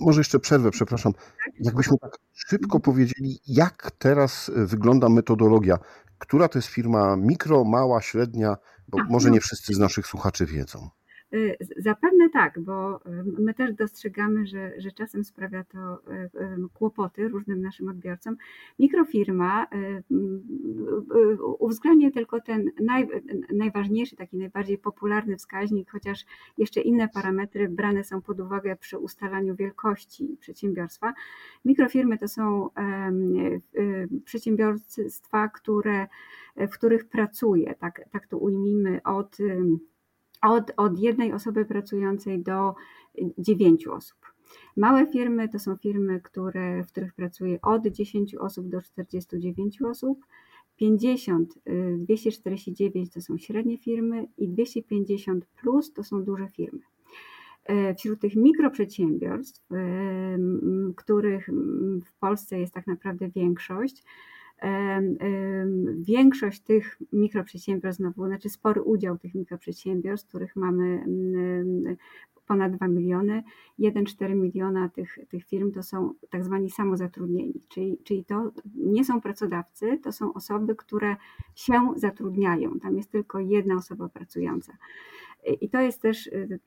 może 0.00 0.20
jeszcze 0.20 0.38
przerwę, 0.38 0.70
przepraszam. 0.70 1.12
Tak? 1.12 1.54
Jakbyśmy 1.60 1.98
tak 1.98 2.18
szybko 2.32 2.80
powiedzieli, 2.80 3.38
jak 3.46 3.90
teraz 3.98 4.50
wygląda 4.54 5.08
metodologia? 5.08 5.78
Która 6.18 6.48
to 6.48 6.58
jest 6.58 6.68
firma 6.68 7.16
mikro, 7.16 7.64
mała, 7.64 8.00
średnia? 8.00 8.56
Bo 8.88 8.98
może 9.10 9.28
no. 9.28 9.34
nie 9.34 9.40
wszyscy 9.40 9.74
z 9.74 9.78
naszych 9.78 10.06
słuchaczy 10.06 10.46
wiedzą. 10.46 10.88
Y, 11.34 11.56
zapewne 11.76 12.30
tak, 12.30 12.60
bo 12.60 12.96
y, 12.96 13.00
my 13.38 13.54
też 13.54 13.72
dostrzegamy, 13.72 14.46
że, 14.46 14.80
że 14.80 14.92
czasem 14.92 15.24
sprawia 15.24 15.64
to 15.64 15.94
y, 16.12 16.68
kłopoty 16.74 17.28
różnym 17.28 17.62
naszym 17.62 17.88
odbiorcom. 17.88 18.36
Mikrofirma 18.78 19.66
uwzględnia 21.58 22.10
tylko 22.10 22.40
ten 22.40 22.70
naj, 22.80 23.08
najważniejszy, 23.54 24.16
taki 24.16 24.36
najbardziej 24.36 24.78
popularny 24.78 25.36
wskaźnik, 25.36 25.90
chociaż 25.90 26.24
jeszcze 26.58 26.80
inne 26.80 27.08
parametry 27.08 27.68
brane 27.68 28.04
są 28.04 28.22
pod 28.22 28.40
uwagę 28.40 28.76
przy 28.76 28.98
ustalaniu 28.98 29.56
wielkości 29.56 30.36
przedsiębiorstwa. 30.40 31.14
Mikrofirmy 31.64 32.18
to 32.18 32.28
są 32.28 32.70
przedsiębiorstwa, 34.24 35.48
które, 35.48 36.06
w 36.56 36.70
których 36.70 37.08
pracuje, 37.08 37.74
tak, 37.74 38.08
tak 38.10 38.26
to 38.26 38.38
ujmijmy, 38.38 39.00
od 39.02 39.38
od, 40.44 40.72
od 40.76 40.98
jednej 40.98 41.32
osoby 41.32 41.64
pracującej 41.64 42.42
do 42.42 42.74
dziewięciu 43.38 43.92
osób. 43.92 44.18
Małe 44.76 45.06
firmy 45.06 45.48
to 45.48 45.58
są 45.58 45.76
firmy, 45.76 46.20
które, 46.20 46.84
w 46.84 46.86
których 46.86 47.14
pracuje 47.14 47.58
od 47.62 47.86
10 47.86 48.34
osób 48.34 48.68
do 48.68 48.82
49 48.82 49.82
osób. 49.82 50.24
50, 50.76 51.54
249 51.98 53.08
y, 53.08 53.12
to 53.12 53.20
są 53.20 53.38
średnie 53.38 53.78
firmy 53.78 54.26
i 54.38 54.48
250 54.48 55.46
plus 55.46 55.92
to 55.92 56.04
są 56.04 56.24
duże 56.24 56.48
firmy. 56.48 56.80
E, 57.64 57.94
wśród 57.94 58.20
tych 58.20 58.36
mikroprzedsiębiorstw, 58.36 59.72
y, 59.72 59.76
których 60.96 61.48
w 62.04 62.12
Polsce 62.20 62.58
jest 62.58 62.74
tak 62.74 62.86
naprawdę 62.86 63.28
większość, 63.28 64.02
Większość 65.98 66.60
tych 66.60 66.98
mikroprzedsiębiorstw, 67.12 68.00
znowu, 68.00 68.26
znaczy 68.26 68.48
spory 68.48 68.82
udział 68.82 69.18
tych 69.18 69.34
mikroprzedsiębiorstw, 69.34 70.28
których 70.28 70.56
mamy 70.56 71.04
ponad 72.46 72.76
2 72.76 72.88
miliony, 72.88 73.42
1,4 73.78 74.34
miliona 74.34 74.88
tych, 74.88 75.18
tych 75.28 75.44
firm 75.44 75.72
to 75.72 75.82
są 75.82 76.14
tak 76.30 76.44
zwani 76.44 76.70
samozatrudnieni, 76.70 77.60
czyli, 77.68 77.98
czyli 78.04 78.24
to 78.24 78.52
nie 78.74 79.04
są 79.04 79.20
pracodawcy, 79.20 79.98
to 80.02 80.12
są 80.12 80.32
osoby, 80.32 80.76
które 80.76 81.16
się 81.54 81.92
zatrudniają. 81.96 82.80
Tam 82.80 82.96
jest 82.96 83.10
tylko 83.10 83.40
jedna 83.40 83.74
osoba 83.74 84.08
pracująca. 84.08 84.72
I 85.60 85.68
to 85.68 85.80
jest 85.80 86.02
też, 86.02 86.26
y, 86.26 86.58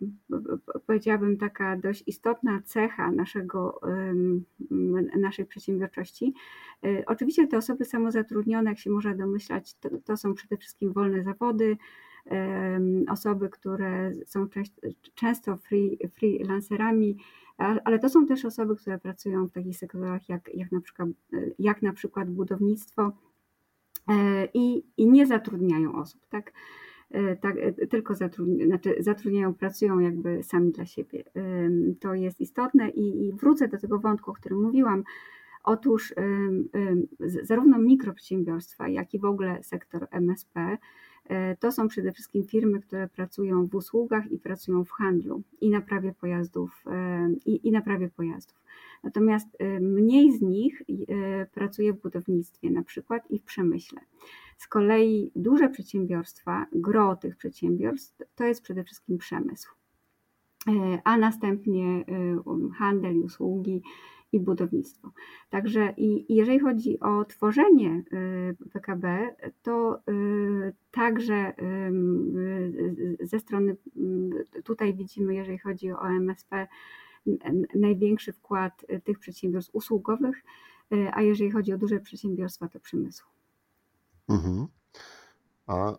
powiedziałabym, 0.88 1.38
taka 1.38 1.78
dość 1.78 2.04
istotna 2.08 2.62
cecha 2.66 3.12
naszego, 3.12 3.80
naszej 5.20 5.46
przedsiębiorczości. 5.46 6.34
Y, 6.86 7.04
oczywiście 7.08 7.48
te 7.48 7.58
osoby 7.58 7.86
samozatrudnione, 7.86 8.70
jak 8.70 8.80
się 8.80 8.90
można 8.90 9.16
domyślać, 9.16 9.74
to, 9.74 9.90
to 10.06 10.18
są 10.18 10.34
przede 10.34 10.58
wszystkim 10.58 10.94
wolne 10.94 11.24
zawody, 11.24 11.78
osoby, 13.10 13.50
które 13.50 14.12
są 14.26 14.48
często 15.16 15.58
free, 15.58 15.98
freelancerami, 16.10 17.18
ale 17.58 18.00
to 18.00 18.10
są 18.10 18.26
też 18.26 18.46
osoby, 18.46 18.76
które 18.76 19.00
pracują 19.00 19.48
w 19.48 19.52
takich 19.52 19.78
sektorach 19.78 20.30
jak, 20.30 20.50
jak, 20.54 20.72
na, 20.72 20.82
przykład, 20.82 21.10
jak 21.60 21.82
na 21.82 21.94
przykład 21.94 22.30
budownictwo 22.30 23.12
e, 24.10 24.48
i, 24.54 24.84
i 24.98 25.08
nie 25.08 25.28
zatrudniają 25.28 25.96
osób. 25.96 26.22
Tak? 26.30 26.54
E, 27.12 27.36
tak, 27.36 27.56
e, 27.58 27.88
tylko 27.88 28.16
zatrudniają, 28.16 28.68
znaczy 28.68 28.96
zatrudniają, 29.00 29.54
pracują 29.54 30.00
jakby 30.00 30.44
sami 30.44 30.72
dla 30.72 30.86
siebie. 30.86 31.24
To 32.00 32.14
jest 32.14 32.42
istotne 32.42 32.90
i, 32.90 33.28
i 33.28 33.34
wrócę 33.34 33.68
do 33.68 33.78
tego 33.78 34.00
wątku, 34.00 34.32
o 34.32 34.34
którym 34.34 34.62
mówiłam. 34.62 35.04
Otóż 35.64 36.14
zarówno 37.44 37.80
mikroprzedsiębiorstwa, 37.80 38.90
jak 38.90 39.14
i 39.14 39.20
w 39.20 39.26
ogóle 39.26 39.64
sektor 39.64 40.08
MSP 40.12 40.78
E, 41.30 41.56
to 41.56 41.72
są 41.72 41.88
przede 41.88 42.12
wszystkim 42.12 42.44
firmy, 42.44 42.80
które 42.80 43.08
pracują 43.08 43.68
w 43.68 43.76
usługach 43.76 44.32
i 44.32 44.40
pracują 44.40 44.84
w 44.84 44.92
handlu 44.92 45.44
i 45.62 45.70
naprawie 45.70 46.14
pojazdów. 46.14 46.84
I, 47.46 47.68
i 47.68 47.72
naprawie 47.72 48.10
pojazdów. 48.10 48.58
Natomiast 49.04 49.48
mniej 49.82 50.32
z 50.32 50.42
nich 50.42 50.82
pracuje 51.54 51.94
w 51.94 52.02
budownictwie 52.02 52.72
na 52.72 52.84
przykład 52.84 53.32
i 53.32 53.40
w 53.40 53.44
przemyśle. 53.44 54.02
Z 54.58 54.68
kolei 54.68 55.32
duże 55.36 55.70
przedsiębiorstwa, 55.70 56.66
gro 56.72 57.16
tych 57.16 57.38
przedsiębiorstw 57.38 58.24
to 58.36 58.44
jest 58.44 58.62
przede 58.62 58.84
wszystkim 58.84 59.18
przemysł, 59.18 59.76
a 61.04 61.18
następnie 61.18 62.06
handel 62.78 63.16
i 63.16 63.20
usługi 63.20 63.82
i 64.32 64.40
budownictwo. 64.40 65.12
Także 65.50 65.94
i, 65.98 66.36
jeżeli 66.36 66.60
chodzi 66.60 67.00
o 67.00 67.26
tworzenie 67.26 68.04
y, 68.14 68.70
PKB, 68.74 69.36
to 69.62 70.00
także 70.92 71.54
ze 73.20 73.40
strony, 73.40 73.78
tutaj 74.64 74.96
widzimy, 74.96 75.36
jeżeli 75.36 75.58
chodzi 75.58 75.92
o 75.92 76.10
MSP, 76.10 76.68
największy 77.76 78.34
wkład 78.34 78.86
tych 79.04 79.20
przedsiębiorstw 79.20 79.76
usługowych, 79.76 80.44
a 81.12 81.22
jeżeli 81.22 81.52
chodzi 81.52 81.74
o 81.74 81.78
duże 81.78 82.00
przedsiębiorstwa, 82.00 82.68
to 82.68 82.80
przemysłu. 82.80 83.37
Mhm. 84.30 84.68
A 85.68 85.94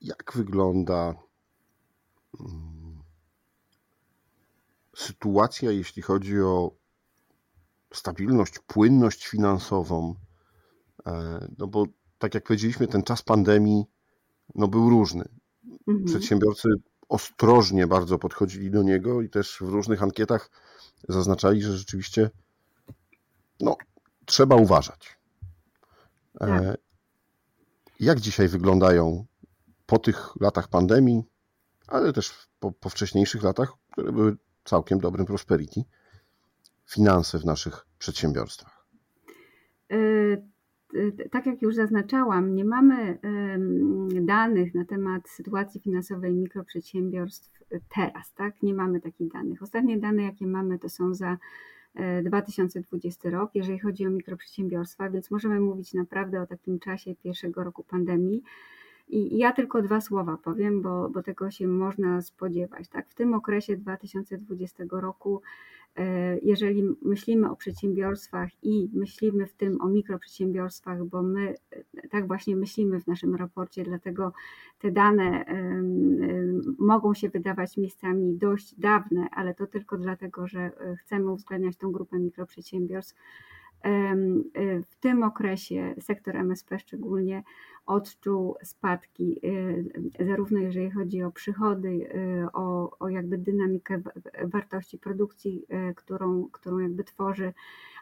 jak 0.00 0.32
wygląda 0.34 1.14
mm, 2.40 3.02
sytuacja, 4.96 5.70
jeśli 5.70 6.02
chodzi 6.02 6.40
o 6.40 6.70
stabilność, 7.92 8.58
płynność 8.58 9.26
finansową, 9.26 10.14
e, 11.06 11.48
no 11.58 11.66
bo 11.66 11.86
tak 12.18 12.34
jak 12.34 12.44
powiedzieliśmy, 12.44 12.88
ten 12.88 13.02
czas 13.02 13.22
pandemii 13.22 13.84
no 14.54 14.68
był 14.68 14.90
różny. 14.90 15.28
Mhm. 15.88 16.04
Przedsiębiorcy 16.06 16.68
ostrożnie 17.08 17.86
bardzo 17.86 18.18
podchodzili 18.18 18.70
do 18.70 18.82
niego 18.82 19.22
i 19.22 19.30
też 19.30 19.58
w 19.60 19.68
różnych 19.68 20.02
ankietach 20.02 20.50
zaznaczali, 21.08 21.62
że 21.62 21.78
rzeczywiście 21.78 22.30
no, 23.60 23.76
trzeba 24.24 24.56
uważać. 24.56 25.18
E, 26.40 26.46
tak. 26.46 26.83
Jak 28.00 28.20
dzisiaj 28.20 28.48
wyglądają 28.48 29.26
po 29.86 29.98
tych 29.98 30.40
latach 30.40 30.68
pandemii, 30.68 31.22
ale 31.86 32.12
też 32.12 32.48
po, 32.60 32.72
po 32.72 32.88
wcześniejszych 32.88 33.42
latach, 33.42 33.72
które 33.92 34.12
były 34.12 34.36
całkiem 34.64 34.98
dobrym 34.98 35.26
prosperity, 35.26 35.80
finanse 36.86 37.38
w 37.38 37.44
naszych 37.44 37.86
przedsiębiorstwach? 37.98 38.86
E, 39.90 39.96
tak 41.30 41.46
jak 41.46 41.62
już 41.62 41.74
zaznaczałam, 41.74 42.54
nie 42.54 42.64
mamy 42.64 43.18
danych 44.20 44.74
na 44.74 44.84
temat 44.84 45.28
sytuacji 45.28 45.80
finansowej 45.80 46.34
mikroprzedsiębiorstw 46.34 47.50
teraz, 47.94 48.34
tak? 48.34 48.62
Nie 48.62 48.74
mamy 48.74 49.00
takich 49.00 49.32
danych. 49.32 49.62
Ostatnie 49.62 49.98
dane, 49.98 50.22
jakie 50.22 50.46
mamy, 50.46 50.78
to 50.78 50.88
są 50.88 51.14
za 51.14 51.36
2020 52.22 53.28
e, 53.28 53.32
rok, 53.32 53.50
jeżeli 53.54 53.78
chodzi 53.78 54.06
o 54.06 54.10
mikroprzedsiębiorstwa, 54.10 55.10
więc 55.10 55.30
możemy 55.30 55.60
mówić 55.60 55.94
naprawdę 55.94 56.40
o 56.42 56.46
takim 56.46 56.78
czasie 56.78 57.14
pierwszego 57.14 57.64
roku 57.64 57.84
pandemii. 57.84 58.42
I 59.08 59.38
ja 59.38 59.52
tylko 59.52 59.82
dwa 59.82 60.00
słowa 60.00 60.36
powiem, 60.44 60.82
bo, 60.82 61.08
bo 61.08 61.22
tego 61.22 61.50
się 61.50 61.66
można 61.66 62.22
spodziewać. 62.22 62.88
Tak? 62.88 63.08
W 63.08 63.14
tym 63.14 63.34
okresie 63.34 63.76
2020 63.76 64.84
roku 64.90 65.42
jeżeli 66.42 66.82
myślimy 67.02 67.50
o 67.50 67.56
przedsiębiorstwach 67.56 68.48
i 68.62 68.90
myślimy 68.92 69.46
w 69.46 69.54
tym 69.54 69.80
o 69.80 69.88
mikroprzedsiębiorstwach, 69.88 71.04
bo 71.04 71.22
my 71.22 71.54
e, 71.94 72.08
tak 72.08 72.26
właśnie 72.26 72.56
myślimy 72.56 73.00
w 73.00 73.06
naszym 73.06 73.34
raporcie, 73.34 73.84
dlatego 73.84 74.32
te 74.78 74.90
dane 74.90 75.44
mogą 76.78 77.14
się 77.14 77.28
wydawać 77.28 77.76
miejscami 77.76 78.36
dość 78.36 78.74
dawne, 78.80 79.28
ale 79.30 79.54
to 79.54 79.66
tylko 79.66 79.96
dlatego, 79.96 80.46
że 80.46 80.60
e, 80.60 80.96
chcemy 80.96 81.30
uwzględniać 81.30 81.76
tą 81.76 81.92
grupę 81.92 82.18
mikroprzedsiębiorstw. 82.18 83.14
W 84.86 84.96
tym 85.00 85.22
okresie 85.22 85.94
sektor 86.00 86.36
MSP 86.36 86.78
szczególnie 86.78 87.42
odczuł 87.86 88.56
spadki, 88.62 89.40
y, 89.46 90.26
zarówno 90.26 90.60
jeżeli 90.60 90.90
chodzi 90.90 91.22
o 91.22 91.30
przychody, 91.30 91.88
y, 91.88 92.46
o, 92.52 92.96
o 92.98 93.08
jakby 93.08 93.38
dynamikę 93.38 94.00
wartości 94.44 94.98
produkcji, 94.98 95.66
y, 95.90 95.94
którą, 95.94 96.48
którą 96.52 96.78
jakby 96.78 97.04
tworzy, 97.04 97.52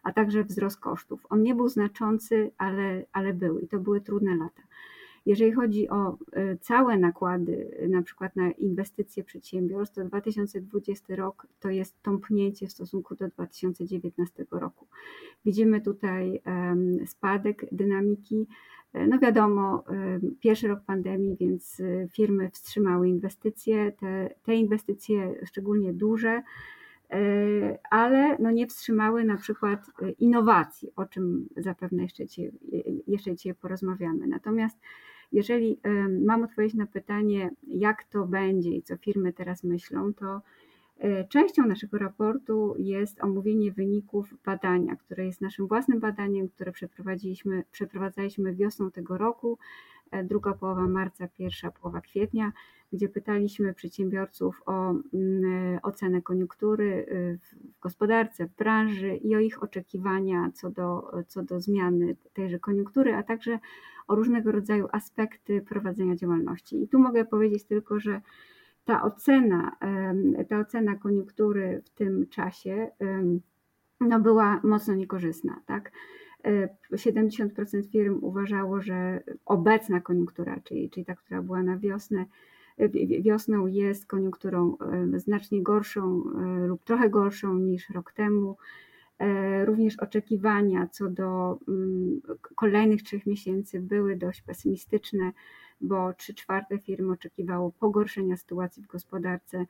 a 0.02 0.12
także 0.12 0.44
wzrost 0.44 0.80
kosztów. 0.80 1.26
On 1.30 1.42
nie 1.42 1.54
był 1.54 1.68
znaczący, 1.68 2.50
ale, 2.58 3.04
ale 3.12 3.32
był 3.32 3.58
i 3.58 3.68
to 3.68 3.78
były 3.78 4.00
trudne 4.00 4.36
lata. 4.36 4.62
Jeżeli 5.26 5.52
chodzi 5.52 5.88
o 5.88 6.18
całe 6.60 6.98
nakłady, 6.98 7.70
na 7.88 8.02
przykład 8.02 8.36
na 8.36 8.50
inwestycje 8.50 9.24
przedsiębiorstw, 9.24 9.94
to 9.94 10.04
2020 10.04 11.16
rok 11.16 11.46
to 11.60 11.70
jest 11.70 12.02
tąpnięcie 12.02 12.66
w 12.66 12.72
stosunku 12.72 13.14
do 13.14 13.28
2019 13.28 14.46
roku. 14.50 14.86
Widzimy 15.44 15.80
tutaj 15.80 16.42
spadek 17.06 17.66
dynamiki 17.72 18.46
no 19.08 19.18
wiadomo, 19.18 19.84
pierwszy 20.40 20.68
rok 20.68 20.80
pandemii, 20.86 21.36
więc 21.36 21.82
firmy 22.12 22.50
wstrzymały 22.50 23.08
inwestycje. 23.08 23.92
Te, 23.92 24.34
te 24.42 24.54
inwestycje, 24.54 25.34
szczególnie 25.46 25.92
duże, 25.92 26.42
ale 27.90 28.36
no 28.38 28.50
nie 28.50 28.66
wstrzymały 28.66 29.24
na 29.24 29.36
przykład 29.36 29.80
innowacji, 30.18 30.92
o 30.96 31.06
czym 31.06 31.48
zapewne 31.56 32.02
jeszcze 32.02 32.26
dzisiaj, 32.26 32.52
jeszcze 33.06 33.36
dzisiaj 33.36 33.54
porozmawiamy. 33.54 34.26
Natomiast 34.26 34.78
jeżeli 35.32 35.78
mam 36.24 36.42
odpowiedzieć 36.42 36.76
na 36.76 36.86
pytanie, 36.86 37.50
jak 37.68 38.04
to 38.04 38.26
będzie 38.26 38.70
i 38.70 38.82
co 38.82 38.96
firmy 38.96 39.32
teraz 39.32 39.64
myślą, 39.64 40.14
to 40.14 40.40
częścią 41.28 41.66
naszego 41.66 41.98
raportu 41.98 42.74
jest 42.78 43.24
omówienie 43.24 43.72
wyników 43.72 44.34
badania, 44.44 44.96
które 44.96 45.26
jest 45.26 45.40
naszym 45.40 45.66
własnym 45.66 46.00
badaniem, 46.00 46.48
które 46.48 46.72
przeprowadziliśmy, 46.72 47.64
przeprowadzaliśmy 47.72 48.54
wiosną 48.54 48.90
tego 48.90 49.18
roku, 49.18 49.58
e, 50.10 50.24
druga 50.24 50.52
połowa 50.52 50.88
marca, 50.88 51.28
pierwsza 51.28 51.70
połowa 51.70 52.00
kwietnia, 52.00 52.52
gdzie 52.92 53.08
pytaliśmy 53.08 53.74
przedsiębiorców 53.74 54.62
o 54.66 54.90
mm, 54.90 55.78
ocenę 55.82 56.22
koniunktury 56.22 57.06
e, 57.08 57.38
w 57.38 57.80
gospodarce, 57.80 58.46
w 58.46 58.56
branży 58.56 59.16
i 59.16 59.36
o 59.36 59.38
ich 59.38 59.62
oczekiwania 59.62 60.50
co 60.54 60.70
do, 60.70 61.12
co 61.28 61.42
do 61.42 61.60
zmiany 61.60 62.16
tejże 62.32 62.58
koniunktury, 62.58 63.14
a 63.14 63.22
także 63.22 63.58
o 64.08 64.14
różnego 64.14 64.52
rodzaju 64.52 64.88
aspekty 64.92 65.60
prowadzenia 65.60 66.16
działalności. 66.16 66.82
I 66.82 66.88
tu 66.88 66.98
mogę 66.98 67.24
powiedzieć 67.24 67.64
tylko, 67.64 68.00
że 68.00 68.20
ta 68.84 69.02
ocena, 69.02 69.76
ta 70.48 70.58
ocena 70.58 70.96
koniunktury 70.96 71.82
w 71.84 71.90
tym 71.90 72.26
czasie 72.28 72.90
no 74.00 74.20
była 74.20 74.60
mocno 74.64 74.94
niekorzystna. 74.94 75.60
Tak? 75.66 75.92
70% 76.92 77.78
e, 77.78 77.82
firm 77.82 78.18
uważało, 78.22 78.80
że 78.80 79.22
obecna 79.44 80.00
koniunktura, 80.00 80.60
czyli, 80.64 80.90
czyli 80.90 81.06
ta, 81.06 81.14
która 81.14 81.42
była 81.42 81.62
na 81.62 81.78
wiosnę, 81.78 82.26
wiosną 83.20 83.66
jest 83.66 84.06
koniunkturą 84.06 84.76
znacznie 85.16 85.62
gorszą 85.62 86.22
e, 86.24 86.66
lub 86.66 86.84
trochę 86.84 87.10
gorszą 87.10 87.54
niż 87.54 87.90
rok 87.90 88.12
temu. 88.12 88.56
E, 89.18 89.64
również 89.64 89.98
oczekiwania 89.98 90.86
co 90.86 91.10
do 91.10 91.58
mm, 91.68 92.20
kolejnych 92.54 93.02
trzech 93.02 93.26
miesięcy 93.26 93.80
były 93.80 94.16
dość 94.16 94.42
pesymistyczne 94.42 95.32
bo 95.82 96.12
3 96.12 96.34
czwarte 96.34 96.78
firm 96.78 97.10
oczekiwało 97.10 97.72
pogorszenia 97.72 98.36
sytuacji 98.36 98.82
w 98.82 98.86
gospodarce. 98.86 99.66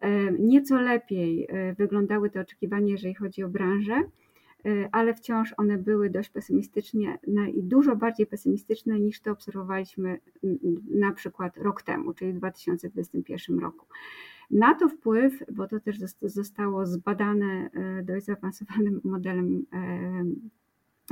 E, 0.00 0.32
nieco 0.32 0.80
lepiej 0.80 1.46
e, 1.48 1.74
wyglądały 1.74 2.30
te 2.30 2.40
oczekiwania, 2.40 2.92
jeżeli 2.92 3.14
chodzi 3.14 3.42
o 3.42 3.48
branżę, 3.48 3.94
e, 3.94 4.88
ale 4.92 5.14
wciąż 5.14 5.54
one 5.56 5.78
były 5.78 6.10
dość 6.10 6.30
pesymistyczne 6.30 7.18
i 7.54 7.62
dużo 7.62 7.96
bardziej 7.96 8.26
pesymistyczne 8.26 9.00
niż 9.00 9.20
to 9.20 9.30
obserwowaliśmy 9.30 10.18
na 10.90 11.12
przykład 11.12 11.56
rok 11.56 11.82
temu, 11.82 12.14
czyli 12.14 12.32
w 12.32 12.36
2021 12.36 13.58
roku. 13.58 13.86
Na 14.50 14.74
to 14.74 14.88
wpływ, 14.88 15.44
bo 15.52 15.68
to 15.68 15.80
też 15.80 15.98
zostało 16.22 16.86
zbadane 16.86 17.70
dość 18.02 18.26
zaawansowanym 18.26 19.00
modelem 19.04 19.66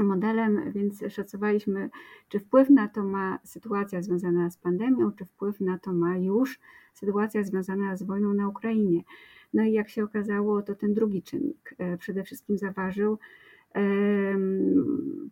modelem, 0.05 0.73
więc 0.73 1.05
szacowaliśmy, 1.09 1.91
czy 2.29 2.41
wpływ 2.41 2.71
na 2.71 2.89
to 2.89 3.05
ma 3.05 3.39
sytuacja 3.45 4.03
związana 4.03 4.51
z 4.51 4.57
pandemią, 4.57 5.13
czy 5.13 5.25
wpływ 5.25 5.61
na 5.61 5.79
to 5.79 5.93
ma 5.93 6.17
już 6.17 6.59
sytuacja 6.95 7.43
związana 7.43 7.97
z 7.97 8.03
wojną 8.03 8.35
na 8.35 8.49
Ukrainie. 8.49 9.03
No 9.55 9.63
i 9.63 9.73
jak 9.73 9.89
się 9.89 10.05
okazało, 10.05 10.63
to 10.63 10.75
ten 10.75 10.95
drugi 10.95 11.23
czynnik 11.23 11.75
e, 11.79 11.97
przede 11.97 12.25
wszystkim 12.25 12.59
zaważył. 12.59 13.19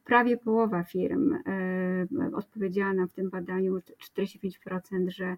Prawie 0.04 0.36
połowa 0.36 0.82
firm 0.82 1.34
e, 1.34 2.06
odpowiedziała 2.32 2.94
nam 2.94 3.08
w 3.08 3.12
tym 3.12 3.30
badaniu, 3.30 3.76
45%, 3.76 5.08
że 5.08 5.36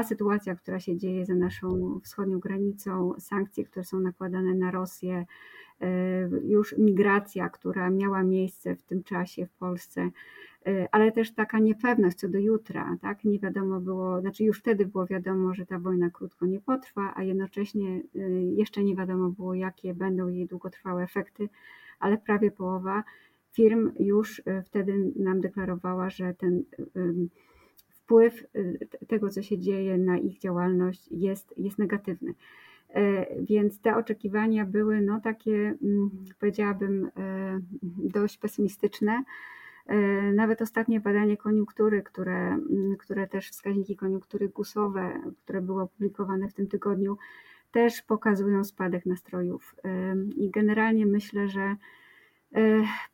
ta 0.00 0.04
sytuacja, 0.04 0.54
która 0.54 0.80
się 0.80 0.96
dzieje 0.96 1.26
za 1.26 1.34
naszą 1.34 2.00
wschodnią 2.04 2.38
granicą, 2.38 3.12
sankcje, 3.18 3.64
które 3.64 3.84
są 3.84 4.00
nakładane 4.00 4.54
na 4.54 4.70
Rosję, 4.70 5.26
E, 5.80 6.28
już 6.44 6.78
migracja, 6.78 7.48
która 7.48 7.90
miała 7.90 8.22
miejsce 8.22 8.76
w 8.76 8.82
tym 8.82 9.02
czasie 9.02 9.46
w 9.46 9.52
Polsce, 9.52 10.10
e, 10.66 10.88
ale 10.92 11.12
też 11.12 11.34
taka 11.34 11.58
niepewność 11.58 12.16
co 12.16 12.28
do 12.28 12.38
jutra, 12.38 12.96
tak? 13.00 13.24
Nie 13.24 13.38
wiadomo 13.38 13.80
było, 13.80 14.20
znaczy 14.20 14.44
już 14.44 14.58
wtedy 14.58 14.86
było 14.86 15.06
wiadomo, 15.06 15.54
że 15.54 15.66
ta 15.66 15.78
wojna 15.78 16.10
krótko 16.10 16.46
nie 16.46 16.60
potrwa, 16.60 17.12
a 17.16 17.22
jednocześnie 17.22 18.02
e, 18.14 18.20
jeszcze 18.42 18.84
nie 18.84 18.96
wiadomo 18.96 19.30
było, 19.30 19.54
jakie 19.54 19.94
będą 19.94 20.28
jej 20.28 20.46
długotrwałe 20.46 21.02
efekty, 21.02 21.48
ale 22.00 22.18
prawie 22.18 22.50
połowa 22.50 23.04
firm 23.52 23.92
już 23.98 24.42
wtedy 24.64 25.12
nam 25.16 25.40
deklarowała, 25.40 26.10
że 26.10 26.34
ten 26.34 26.62
wpływ 28.10 28.44
tego, 29.08 29.28
co 29.28 29.42
się 29.42 29.58
dzieje 29.58 29.98
na 29.98 30.18
ich 30.18 30.38
działalność 30.38 31.08
jest, 31.10 31.54
jest 31.56 31.78
negatywny. 31.78 32.34
E, 32.94 33.26
więc 33.42 33.80
te 33.80 33.96
oczekiwania 33.96 34.66
były 34.66 35.00
no 35.00 35.20
takie, 35.20 35.74
mm, 35.82 36.10
powiedziałabym, 36.40 37.10
e, 37.16 37.60
dość 37.98 38.38
pesymistyczne. 38.38 39.22
E, 39.86 39.96
nawet 40.32 40.62
ostatnie 40.62 41.00
badanie 41.00 41.36
koniunktury, 41.36 42.02
które, 42.02 42.38
mm, 42.48 42.96
które 42.98 43.26
też 43.26 43.50
wskaźniki 43.50 43.96
koniunktury 43.96 44.48
gusowe, 44.48 45.20
które 45.44 45.60
były 45.60 45.82
opublikowane 45.82 46.48
w 46.48 46.54
tym 46.54 46.66
tygodniu, 46.66 47.16
też 47.72 48.02
pokazują 48.02 48.64
spadek 48.64 49.06
nastrojów. 49.06 49.74
I 50.36 50.50
generalnie 50.50 51.06
myślę, 51.06 51.48
że 51.48 51.76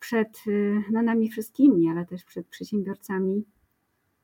przed 0.01 0.45
no 0.91 1.03
nami 1.03 1.31
wszystkimi, 1.31 1.89
ale 1.89 2.07
też 2.07 2.25
przed 2.25 2.47
przedsiębiorcami 2.47 3.45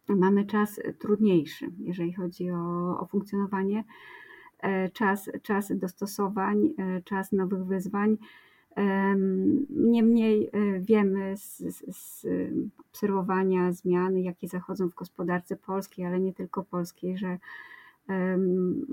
mamy 0.09 0.45
czas 0.45 0.81
trudniejszy, 0.99 1.71
jeżeli 1.79 2.13
chodzi 2.13 2.51
o, 2.51 3.01
o 3.01 3.07
funkcjonowanie 3.07 3.85
E, 4.63 4.91
czas, 4.91 5.31
czas 5.43 5.73
dostosowań, 5.77 6.75
e, 6.79 7.03
czas 7.03 7.33
nowych 7.33 7.65
wyzwań. 7.65 8.17
Niemniej 9.71 10.51
e, 10.53 10.81
wiemy 10.81 11.37
z, 11.37 11.59
z, 11.97 12.27
obserwowania 12.91 13.73
zmian, 13.73 14.19
jakie 14.19 14.49
zachodzą 14.49 14.89
w 14.89 14.95
gospodarce 14.95 15.57
polskiej, 15.57 16.07
ale 16.07 16.21
nie 16.21 16.33
tylko 16.35 16.63
polskiej, 16.63 17.19
że 17.19 17.39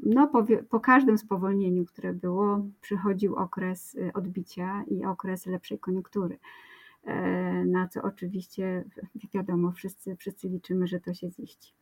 no, 0.04 0.28
po, 0.28 0.46
po 0.70 0.80
każdym 0.80 1.18
spowolnieniu, 1.18 1.86
które 1.86 2.14
było, 2.14 2.66
przychodził 2.82 3.36
okres 3.36 3.98
odbicia 4.14 4.84
i 4.88 5.06
okres 5.06 5.46
lepszej 5.46 5.80
koniunktury. 5.80 6.38
Na 7.66 7.88
co 7.88 8.02
oczywiście 8.02 8.86
wiadomo, 9.34 9.72
wszyscy, 9.72 10.16
wszyscy 10.16 10.50
liczymy, 10.50 10.88
że 10.88 11.00
to 11.00 11.14
się 11.14 11.32
ziści. 11.32 11.74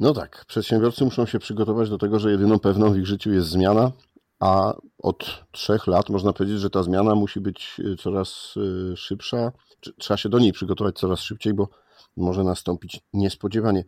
No 0.00 0.12
tak, 0.12 0.44
przedsiębiorcy 0.48 1.04
muszą 1.04 1.26
się 1.26 1.38
przygotować 1.38 1.90
do 1.90 1.98
tego, 1.98 2.18
że 2.18 2.30
jedyną 2.30 2.58
pewną 2.58 2.92
w 2.92 2.96
ich 2.96 3.06
życiu 3.06 3.32
jest 3.32 3.48
zmiana, 3.48 3.92
a 4.40 4.74
od 4.98 5.44
trzech 5.52 5.86
lat 5.86 6.08
można 6.08 6.32
powiedzieć, 6.32 6.60
że 6.60 6.70
ta 6.70 6.82
zmiana 6.82 7.14
musi 7.14 7.40
być 7.40 7.80
y, 7.80 7.96
coraz 7.96 8.54
y, 8.56 8.96
szybsza. 8.96 9.52
Trzeba 9.98 10.18
się 10.18 10.28
do 10.28 10.38
niej 10.38 10.52
przygotować 10.52 10.98
coraz 10.98 11.20
szybciej, 11.20 11.54
bo 11.54 11.68
może 12.16 12.44
nastąpić 12.44 13.00
niespodziewanie. 13.12 13.84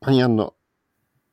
Pani 0.00 0.22
Anno, 0.22 0.52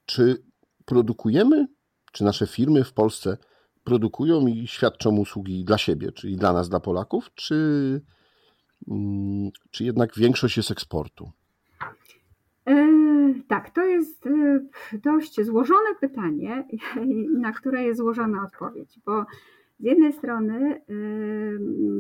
czy 0.05 0.43
produkujemy, 0.86 1.67
czy 2.12 2.23
nasze 2.23 2.47
firmy 2.47 2.84
w 2.84 2.93
Polsce 2.93 3.38
produkują 3.84 4.48
i 4.48 4.67
świadczą 4.67 5.17
usługi 5.17 5.65
dla 5.65 5.78
siebie, 5.78 6.12
czyli 6.12 6.38
dla 6.38 6.54
nas, 6.54 6.70
dla 6.70 6.80
Polaków, 6.80 7.32
czy, 7.36 8.02
mm, 8.88 9.50
czy 9.72 9.84
jednak 9.84 10.15
większość 10.15 10.58
jest 10.58 10.72
eksportu? 10.72 11.32
Yy 12.65 13.02
Tak, 13.48 13.70
to 13.70 13.86
jest 13.86 14.30
dość 14.94 15.41
złożone 15.41 15.96
pytanie, 16.00 16.67
na 17.38 17.52
które 17.52 17.84
jest 17.84 17.98
złożona 17.98 18.44
odpowiedź, 18.44 19.00
bo 19.06 19.26
z 19.80 19.84
jednej 19.84 20.13
strony 20.13 20.82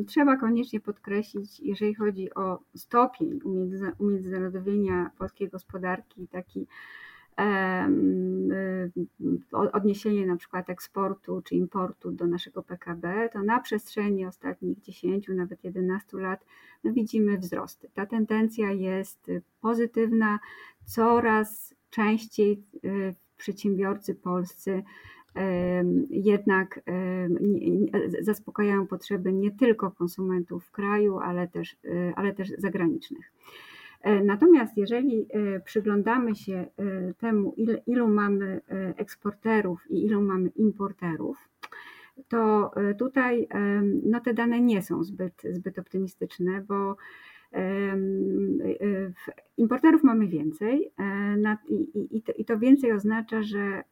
trzeba 0.07 0.37
koniecznie 0.37 0.79
podkreślić, 0.79 1.59
jeżeli 1.59 1.95
chodzi 1.95 2.33
o 2.33 2.59
stopień 2.75 3.39
umiędzynarodowienia 3.99 5.11
polskiej 5.17 5.49
gospodarki, 5.49 6.27
taki 6.27 6.67
odniesienie 9.51 10.25
na 10.25 10.35
przykład 10.35 10.69
eksportu 10.69 11.41
czy 11.41 11.55
importu 11.55 12.11
do 12.11 12.27
naszego 12.27 12.63
PKB, 12.63 13.29
to 13.33 13.43
na 13.43 13.59
przestrzeni 13.59 14.25
ostatnich 14.25 14.81
10, 14.81 15.27
nawet 15.27 15.63
11 15.63 16.17
lat 16.17 16.45
no 16.83 16.93
widzimy 16.93 17.37
wzrosty. 17.37 17.89
Ta 17.93 18.05
tendencja 18.05 18.71
jest 18.71 19.31
pozytywna, 19.61 20.39
coraz 20.85 21.75
częściej 21.89 22.63
y, 22.85 23.15
przedsiębiorcy 23.37 24.15
polscy 24.15 24.83
jednak 26.09 26.81
zaspokajają 28.21 28.87
potrzeby 28.87 29.33
nie 29.33 29.51
tylko 29.51 29.91
konsumentów 29.91 30.65
w 30.65 30.71
kraju, 30.71 31.19
ale 31.19 31.47
też, 31.47 31.75
y, 31.85 32.13
ale 32.15 32.33
też 32.33 32.49
zagranicznych. 32.57 33.31
E, 34.01 34.23
natomiast 34.23 34.77
jeżeli 34.77 35.27
e, 35.29 35.59
przyglądamy 35.59 36.35
się 36.35 36.53
e, 36.53 37.13
temu, 37.13 37.55
ilu 37.87 38.07
mamy 38.07 38.61
eksporterów 38.97 39.91
i 39.91 40.05
ilu 40.05 40.21
mamy 40.21 40.49
importerów, 40.49 41.37
to 42.27 42.71
tutaj 42.99 43.47
no, 44.03 44.19
te 44.19 44.33
dane 44.33 44.61
nie 44.61 44.81
są 44.81 45.03
zbyt, 45.03 45.41
zbyt 45.51 45.79
optymistyczne, 45.79 46.61
bo 46.61 46.95
importerów 49.57 50.03
mamy 50.03 50.27
więcej 50.27 50.91
i 52.37 52.45
to 52.45 52.59
więcej 52.59 52.91
oznacza, 52.91 53.43
że 53.43 53.83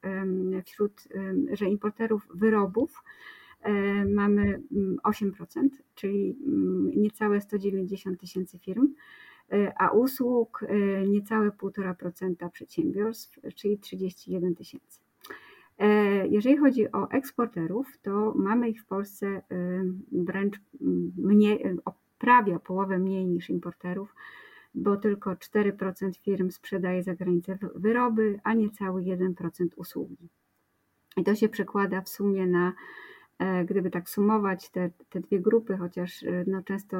wśród 0.65 1.07
że 1.51 1.65
importerów 1.65 2.27
wyrobów 2.35 3.03
mamy 4.07 4.61
8%, 5.03 5.33
czyli 5.95 6.37
niecałe 6.95 7.41
190 7.41 8.19
tysięcy 8.19 8.59
firm, 8.59 8.87
a 9.77 9.89
usług 9.89 10.65
niecałe 11.07 11.49
1,5% 11.49 12.49
przedsiębiorstw, 12.49 13.39
czyli 13.55 13.79
31 13.79 14.55
tysięcy. 14.55 14.99
Jeżeli 16.29 16.57
chodzi 16.57 16.91
o 16.91 17.09
eksporterów, 17.11 17.97
to 18.01 18.33
mamy 18.35 18.69
ich 18.69 18.81
w 18.81 18.85
Polsce 18.85 19.41
wręcz 20.11 20.59
mniej, 21.17 21.63
prawie 22.19 22.59
połowę 22.59 22.99
mniej 22.99 23.25
niż 23.25 23.49
importerów, 23.49 24.15
bo 24.75 24.97
tylko 24.97 25.31
4% 25.31 26.11
firm 26.21 26.51
sprzedaje 26.51 27.03
za 27.03 27.15
granicę 27.15 27.57
wyroby, 27.75 28.39
a 28.43 28.53
niecały 28.53 29.01
1% 29.01 29.67
usługi. 29.75 30.29
I 31.17 31.23
to 31.23 31.35
się 31.35 31.49
przekłada 31.49 32.01
w 32.01 32.09
sumie 32.09 32.47
na, 32.47 32.67
e, 32.67 32.73
gdyby 33.65 33.91
tak 33.91 34.09
sumować 34.09 34.69
te, 34.69 34.89
te 35.09 35.19
dwie 35.19 35.39
grupy, 35.39 35.77
chociaż 35.77 36.23
e, 36.23 36.43
no 36.47 36.63
często 36.63 36.97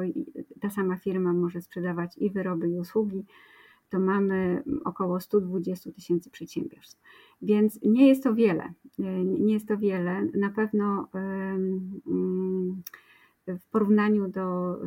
ta 0.61 0.69
sama 0.69 0.95
firma 0.97 1.33
może 1.33 1.61
sprzedawać 1.61 2.17
i 2.17 2.29
wyroby, 2.29 2.69
i 2.69 2.79
usługi, 2.79 3.25
to 3.89 3.99
mamy 3.99 4.63
około 4.85 5.19
120 5.19 5.91
tysięcy 5.91 6.29
przedsiębiorstw. 6.29 7.01
Więc 7.41 7.79
nie 7.81 8.07
jest 8.07 8.23
to 8.23 8.35
wiele. 8.35 8.73
E, 8.99 9.23
nie 9.23 9.53
jest 9.53 9.67
to 9.67 9.77
wiele. 9.77 10.21
Na 10.33 10.49
pewno 10.49 11.07
w 13.47 13.69
porównaniu 13.71 14.27
do 14.27 14.77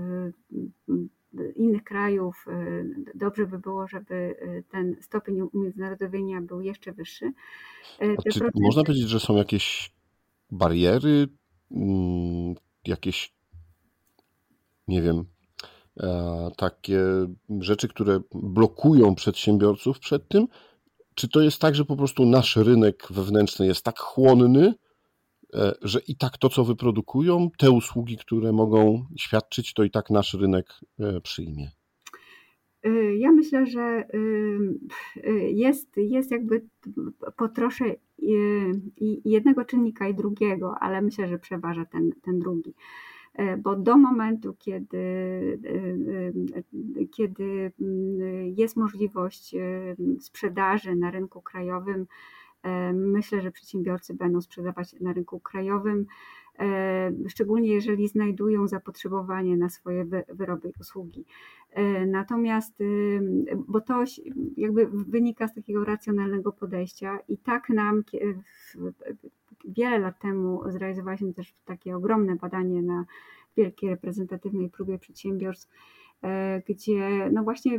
innych 1.56 1.84
krajów 1.84 2.46
dobrze 3.14 3.46
by 3.46 3.58
było, 3.58 3.88
żeby 3.88 4.36
ten 4.70 4.96
stopień 5.00 5.40
umiędzynarodowienia 5.40 6.40
był 6.40 6.60
jeszcze 6.60 6.92
wyższy. 6.92 7.32
Czy 8.32 8.50
można 8.54 8.84
powiedzieć, 8.84 9.08
że 9.08 9.20
są 9.20 9.36
jakieś 9.36 9.92
bariery, 10.50 11.08
mm, 11.08 11.41
jakieś, 12.86 13.34
nie 14.88 15.02
wiem, 15.02 15.24
e, 16.00 16.50
takie 16.56 17.00
rzeczy, 17.60 17.88
które 17.88 18.20
blokują 18.34 19.14
przedsiębiorców 19.14 19.98
przed 19.98 20.28
tym? 20.28 20.48
Czy 21.14 21.28
to 21.28 21.40
jest 21.40 21.60
tak, 21.60 21.74
że 21.74 21.84
po 21.84 21.96
prostu 21.96 22.26
nasz 22.26 22.56
rynek 22.56 23.06
wewnętrzny 23.10 23.66
jest 23.66 23.84
tak 23.84 23.98
chłonny, 24.00 24.74
E, 25.54 25.74
że 25.82 26.00
i 26.00 26.16
tak 26.16 26.38
to, 26.38 26.48
co 26.48 26.64
wyprodukują, 26.64 27.50
te 27.58 27.70
usługi, 27.70 28.16
które 28.16 28.52
mogą 28.52 29.06
świadczyć, 29.18 29.74
to 29.74 29.84
i 29.84 29.90
tak 29.90 30.10
nasz 30.10 30.34
rynek 30.34 30.80
e, 31.00 31.20
przyjmie. 31.20 31.70
E, 32.82 33.16
ja 33.16 33.32
myślę, 33.32 33.66
że 33.66 34.04
jest, 35.48 35.96
jest 35.96 36.30
jakby 36.30 36.66
po 37.36 37.48
trosze 37.48 37.84
jednego 39.24 39.64
czynnika 39.64 40.08
i 40.08 40.14
drugiego, 40.14 40.74
ale 40.80 41.02
myślę, 41.02 41.28
że 41.28 41.38
przeważa 41.38 41.84
ten, 41.84 42.12
ten 42.22 42.38
drugi. 42.38 42.74
Bo 43.58 43.76
do 43.76 43.96
momentu, 43.96 44.54
kiedy, 44.58 44.98
kiedy 47.16 47.72
jest 48.56 48.76
możliwość 48.76 49.54
sprzedaży 50.20 50.96
na 50.96 51.10
rynku 51.10 51.42
krajowym, 51.42 52.06
Myślę, 52.94 53.40
że 53.40 53.50
przedsiębiorcy 53.50 54.14
będą 54.14 54.40
sprzedawać 54.40 55.00
na 55.00 55.12
rynku 55.12 55.40
krajowym, 55.40 56.06
szczególnie 57.28 57.74
jeżeli 57.74 58.08
znajdują 58.08 58.68
zapotrzebowanie 58.68 59.56
na 59.56 59.68
swoje 59.68 60.04
wyroby 60.28 60.68
i 60.68 60.72
usługi. 60.80 61.24
Natomiast, 62.06 62.78
bo 63.68 63.80
to 63.80 64.04
jakby 64.56 64.86
wynika 64.86 65.48
z 65.48 65.54
takiego 65.54 65.84
racjonalnego 65.84 66.52
podejścia 66.52 67.18
i 67.28 67.38
tak 67.38 67.68
nam 67.68 68.02
wiele 69.64 69.98
lat 69.98 70.20
temu 70.20 70.62
zrealizowaliśmy 70.70 71.34
też 71.34 71.54
takie 71.64 71.96
ogromne 71.96 72.36
badanie 72.36 72.82
na 72.82 73.04
wielkiej 73.56 73.90
reprezentatywnej 73.90 74.70
próbie 74.70 74.98
przedsiębiorstw, 74.98 75.68
E, 76.22 76.62
gdzie 76.68 77.30
no 77.32 77.42
właśnie 77.42 77.78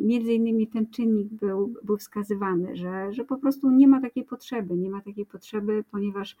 między 0.00 0.32
innymi 0.32 0.68
ten 0.68 0.90
czynnik 0.90 1.28
był, 1.28 1.74
był 1.82 1.96
wskazywany, 1.96 2.76
że, 2.76 3.12
że 3.12 3.24
po 3.24 3.36
prostu 3.36 3.70
nie 3.70 3.88
ma 3.88 4.00
takiej 4.00 4.24
potrzeby, 4.24 4.76
nie 4.76 4.90
ma 4.90 5.00
takiej 5.00 5.26
potrzeby, 5.26 5.84
ponieważ 5.90 6.36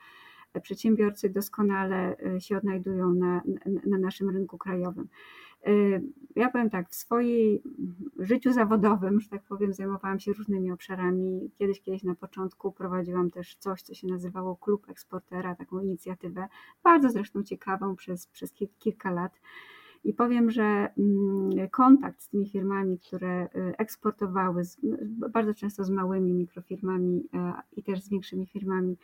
przedsiębiorcy 0.62 1.30
doskonale 1.30 2.16
e, 2.18 2.40
się 2.40 2.56
odnajdują 2.56 3.14
na, 3.14 3.42
na 3.86 3.98
naszym 3.98 4.30
rynku 4.30 4.58
krajowym. 4.58 5.08
E, 5.66 5.70
ja 6.36 6.50
powiem 6.50 6.70
tak, 6.70 6.90
w 6.90 6.94
swoim 6.94 7.58
życiu 8.18 8.52
zawodowym, 8.52 9.20
że 9.20 9.28
tak 9.28 9.42
powiem, 9.42 9.72
zajmowałam 9.72 10.20
się 10.20 10.32
różnymi 10.32 10.72
obszarami. 10.72 11.50
Kiedyś, 11.58 11.80
kiedyś 11.80 12.02
na 12.02 12.14
początku 12.14 12.72
prowadziłam 12.72 13.30
też 13.30 13.56
coś, 13.56 13.82
co 13.82 13.94
się 13.94 14.06
nazywało 14.06 14.56
Klub 14.56 14.90
Eksportera, 14.90 15.54
taką 15.54 15.80
inicjatywę, 15.80 16.48
bardzo 16.84 17.10
zresztą 17.10 17.42
ciekawą 17.42 17.96
przez, 17.96 18.26
przez 18.26 18.52
kilka 18.78 19.10
lat. 19.10 19.40
I 20.04 20.14
powiem, 20.14 20.50
że 20.50 20.62
mm, 20.62 21.68
kontakt 21.70 22.22
z 22.22 22.28
tymi 22.28 22.48
firmami, 22.48 22.98
które 22.98 23.44
y, 23.44 23.76
eksportowały, 23.78 24.62
bardzo 25.30 25.54
często 25.54 25.84
z 25.84 25.90
małymi 25.90 26.32
mikrofirmami 26.32 27.28
e, 27.34 27.52
i 27.76 27.82
też 27.82 28.02
z 28.02 28.08
większymi 28.08 28.46
firmami, 28.46 28.96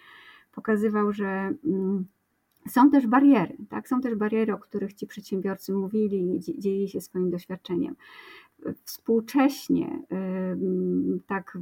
pokazywał, 0.54 1.12
że 1.12 1.54
mm, 1.64 2.04
są 2.68 2.90
też 2.90 3.06
bariery, 3.06 3.56
tak? 3.68 3.88
Są 3.88 4.00
też 4.00 4.14
bariery, 4.14 4.52
o 4.54 4.58
których 4.58 4.94
ci 4.94 5.06
przedsiębiorcy 5.06 5.72
mówili, 5.72 6.40
dzielili 6.58 6.88
się 6.88 7.00
swoim 7.00 7.30
doświadczeniem 7.30 7.96
współcześnie, 8.84 10.02
tak 11.26 11.58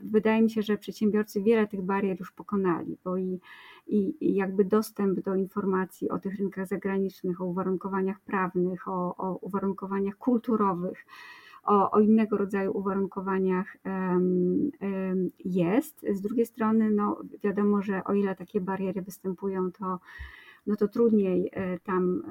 wydaje 0.00 0.42
mi 0.42 0.50
się, 0.50 0.62
że 0.62 0.78
przedsiębiorcy 0.78 1.42
wiele 1.42 1.66
tych 1.66 1.82
barier 1.82 2.18
już 2.18 2.32
pokonali, 2.32 2.98
bo 3.04 3.16
i, 3.16 3.40
i 3.86 4.34
jakby 4.34 4.64
dostęp 4.64 5.20
do 5.20 5.34
informacji 5.34 6.08
o 6.10 6.18
tych 6.18 6.38
rynkach 6.38 6.66
zagranicznych, 6.66 7.40
o 7.40 7.44
uwarunkowaniach 7.44 8.20
prawnych, 8.20 8.88
o, 8.88 9.16
o 9.16 9.36
uwarunkowaniach 9.36 10.16
kulturowych, 10.16 11.06
o, 11.66 11.90
o, 11.90 12.00
innego 12.00 12.36
rodzaju 12.36 12.72
uwarunkowaniach 12.72 13.76
jest. 15.44 16.06
Z 16.12 16.20
drugiej 16.20 16.46
strony, 16.46 16.90
no 16.90 17.20
wiadomo, 17.44 17.82
że 17.82 18.04
o 18.04 18.14
ile 18.14 18.34
takie 18.34 18.60
bariery 18.60 19.02
występują, 19.02 19.72
to 19.72 19.98
no 20.66 20.76
to 20.76 20.88
trudniej 20.88 21.50
e, 21.52 21.78
tam 21.78 22.22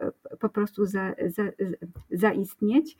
e, 0.00 0.36
po 0.40 0.48
prostu 0.48 0.86
za, 0.86 1.14
za, 1.26 1.42
zaistnieć. 2.10 2.96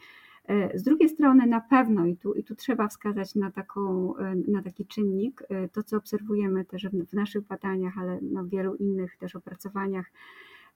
E, 0.48 0.78
z 0.78 0.82
drugiej 0.82 1.08
strony 1.08 1.46
na 1.46 1.60
pewno 1.60 2.06
i 2.06 2.16
tu, 2.16 2.34
i 2.34 2.44
tu 2.44 2.54
trzeba 2.54 2.88
wskazać 2.88 3.34
na, 3.34 3.50
taką, 3.50 4.14
na 4.48 4.62
taki 4.62 4.86
czynnik, 4.86 5.42
to 5.72 5.82
co 5.82 5.96
obserwujemy 5.96 6.64
też 6.64 6.88
w 6.88 7.12
naszych 7.12 7.42
badaniach, 7.46 7.98
ale 7.98 8.18
no 8.22 8.44
wielu 8.46 8.74
innych 8.74 9.16
też 9.16 9.36
opracowaniach, 9.36 10.10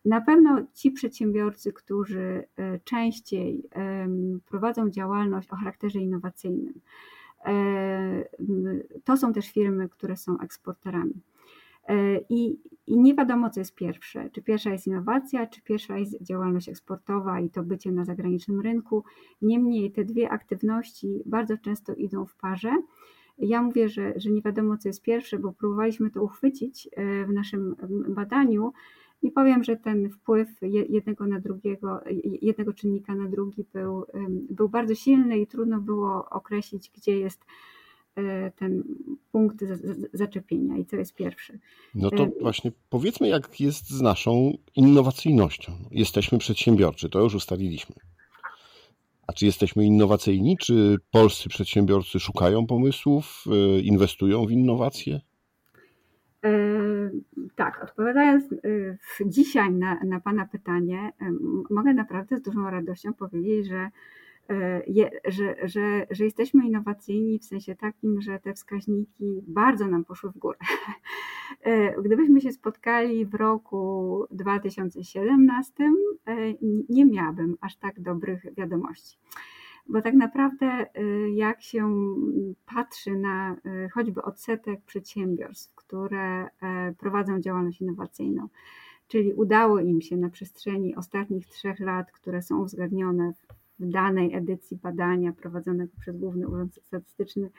na 0.04 0.20
pewno 0.20 0.66
ci 0.74 0.90
przedsiębiorcy, 0.90 1.72
którzy 1.72 2.44
częściej 2.84 3.68
prowadzą 4.48 4.90
działalność 4.90 5.50
o 5.50 5.56
charakterze 5.56 5.98
innowacyjnym, 5.98 6.80
to 9.04 9.16
są 9.16 9.32
też 9.32 9.52
firmy, 9.52 9.88
które 9.88 10.16
są 10.16 10.40
eksporterami. 10.40 11.14
I, 12.28 12.58
I 12.86 12.98
nie 12.98 13.14
wiadomo, 13.14 13.50
co 13.50 13.60
jest 13.60 13.74
pierwsze. 13.74 14.30
Czy 14.30 14.42
pierwsza 14.42 14.70
jest 14.70 14.86
innowacja, 14.86 15.46
czy 15.46 15.62
pierwsza 15.62 15.98
jest 15.98 16.22
działalność 16.22 16.68
eksportowa 16.68 17.40
i 17.40 17.50
to 17.50 17.62
bycie 17.62 17.92
na 17.92 18.04
zagranicznym 18.04 18.60
rynku. 18.60 19.04
Niemniej 19.42 19.92
te 19.92 20.04
dwie 20.04 20.30
aktywności 20.30 21.22
bardzo 21.26 21.58
często 21.58 21.94
idą 21.94 22.26
w 22.26 22.36
parze. 22.36 22.72
Ja 23.38 23.62
mówię, 23.62 23.88
że, 23.88 24.12
że 24.16 24.30
nie 24.30 24.42
wiadomo, 24.42 24.76
co 24.76 24.88
jest 24.88 25.02
pierwsze, 25.02 25.38
bo 25.38 25.52
próbowaliśmy 25.52 26.10
to 26.10 26.22
uchwycić 26.22 26.88
w 27.26 27.32
naszym 27.32 27.76
badaniu, 28.08 28.72
i 29.22 29.30
powiem, 29.30 29.64
że 29.64 29.76
ten 29.76 30.10
wpływ 30.10 30.48
jednego 30.88 31.26
na 31.26 31.40
drugiego, 31.40 32.00
jednego 32.42 32.72
czynnika 32.72 33.14
na 33.14 33.28
drugi 33.28 33.64
był, 33.72 34.04
był 34.50 34.68
bardzo 34.68 34.94
silny 34.94 35.38
i 35.38 35.46
trudno 35.46 35.80
było 35.80 36.28
określić, 36.30 36.90
gdzie 36.90 37.18
jest 37.18 37.44
e, 38.16 38.50
ten 38.50 38.84
punkt 39.32 39.64
zaczepienia 40.12 40.76
i 40.76 40.84
co 40.84 40.96
jest 40.96 41.14
pierwsze. 41.14 41.58
No 41.94 42.10
to 42.10 42.26
właśnie 42.40 42.72
powiedzmy, 42.90 43.28
jak 43.28 43.60
jest 43.60 43.90
z 43.90 44.00
naszą 44.00 44.52
innowacyjnością. 44.76 45.72
Jesteśmy 45.90 46.38
przedsiębiorczy, 46.38 47.08
to 47.08 47.20
już 47.20 47.34
ustaliliśmy. 47.34 47.94
A 49.26 49.32
czy 49.32 49.46
jesteśmy 49.46 49.84
innowacyjni? 49.84 50.56
Czy 50.56 50.96
polscy 51.10 51.48
przedsiębiorcy 51.48 52.20
szukają 52.20 52.66
pomysłów, 52.66 53.44
e, 53.46 53.80
inwestują 53.80 54.46
w 54.46 54.50
innowacje? 54.50 55.20
E, 56.44 56.50
tak, 57.56 57.84
odpowiadając 57.84 58.52
e, 58.52 58.56
dzisiaj 59.26 59.72
na, 59.72 60.00
na 60.04 60.20
Pana 60.20 60.46
pytanie, 60.46 61.12
e, 61.20 61.32
mogę 61.70 61.94
naprawdę 61.94 62.36
z 62.36 62.42
dużą 62.42 62.70
radością 62.70 63.14
powiedzieć, 63.14 63.66
że, 63.66 63.90
że, 65.26 65.56
że, 65.64 66.06
że 66.10 66.24
jesteśmy 66.24 66.66
innowacyjni 66.66 67.38
w 67.38 67.44
sensie 67.44 67.76
takim, 67.76 68.20
że 68.20 68.38
te 68.38 68.54
wskaźniki 68.54 69.42
bardzo 69.46 69.86
nam 69.86 70.04
poszły 70.04 70.30
w 70.30 70.38
górę. 70.38 70.58
Gdybyśmy 72.04 72.40
się 72.40 72.52
spotkali 72.52 73.26
w 73.26 73.34
roku 73.34 74.24
2017, 74.30 75.92
nie 76.88 77.06
miałabym 77.06 77.56
aż 77.60 77.76
tak 77.76 78.00
dobrych 78.00 78.54
wiadomości 78.56 79.18
bo 79.88 80.02
tak 80.02 80.14
naprawdę 80.14 80.86
y, 80.98 81.30
jak 81.30 81.62
się 81.62 81.94
patrzy 82.66 83.16
na 83.16 83.56
y, 83.66 83.88
choćby 83.94 84.22
odsetek 84.22 84.80
przedsiębiorstw, 84.86 85.74
które 85.74 86.44
e, 86.44 86.48
prowadzą 86.98 87.40
działalność 87.40 87.80
innowacyjną, 87.80 88.48
czyli 89.08 89.32
udało 89.32 89.80
im 89.80 90.00
się 90.00 90.16
na 90.16 90.30
przestrzeni 90.30 90.96
ostatnich 90.96 91.46
trzech 91.46 91.80
lat, 91.80 92.12
które 92.12 92.42
są 92.42 92.62
uwzględnione 92.62 93.32
w 93.78 93.90
danej 93.90 94.34
edycji 94.34 94.76
badania 94.76 95.32
prowadzonego 95.32 95.92
przez 96.00 96.16
Główny 96.16 96.48
Urząd 96.48 96.74
Statystyczny, 96.86 97.50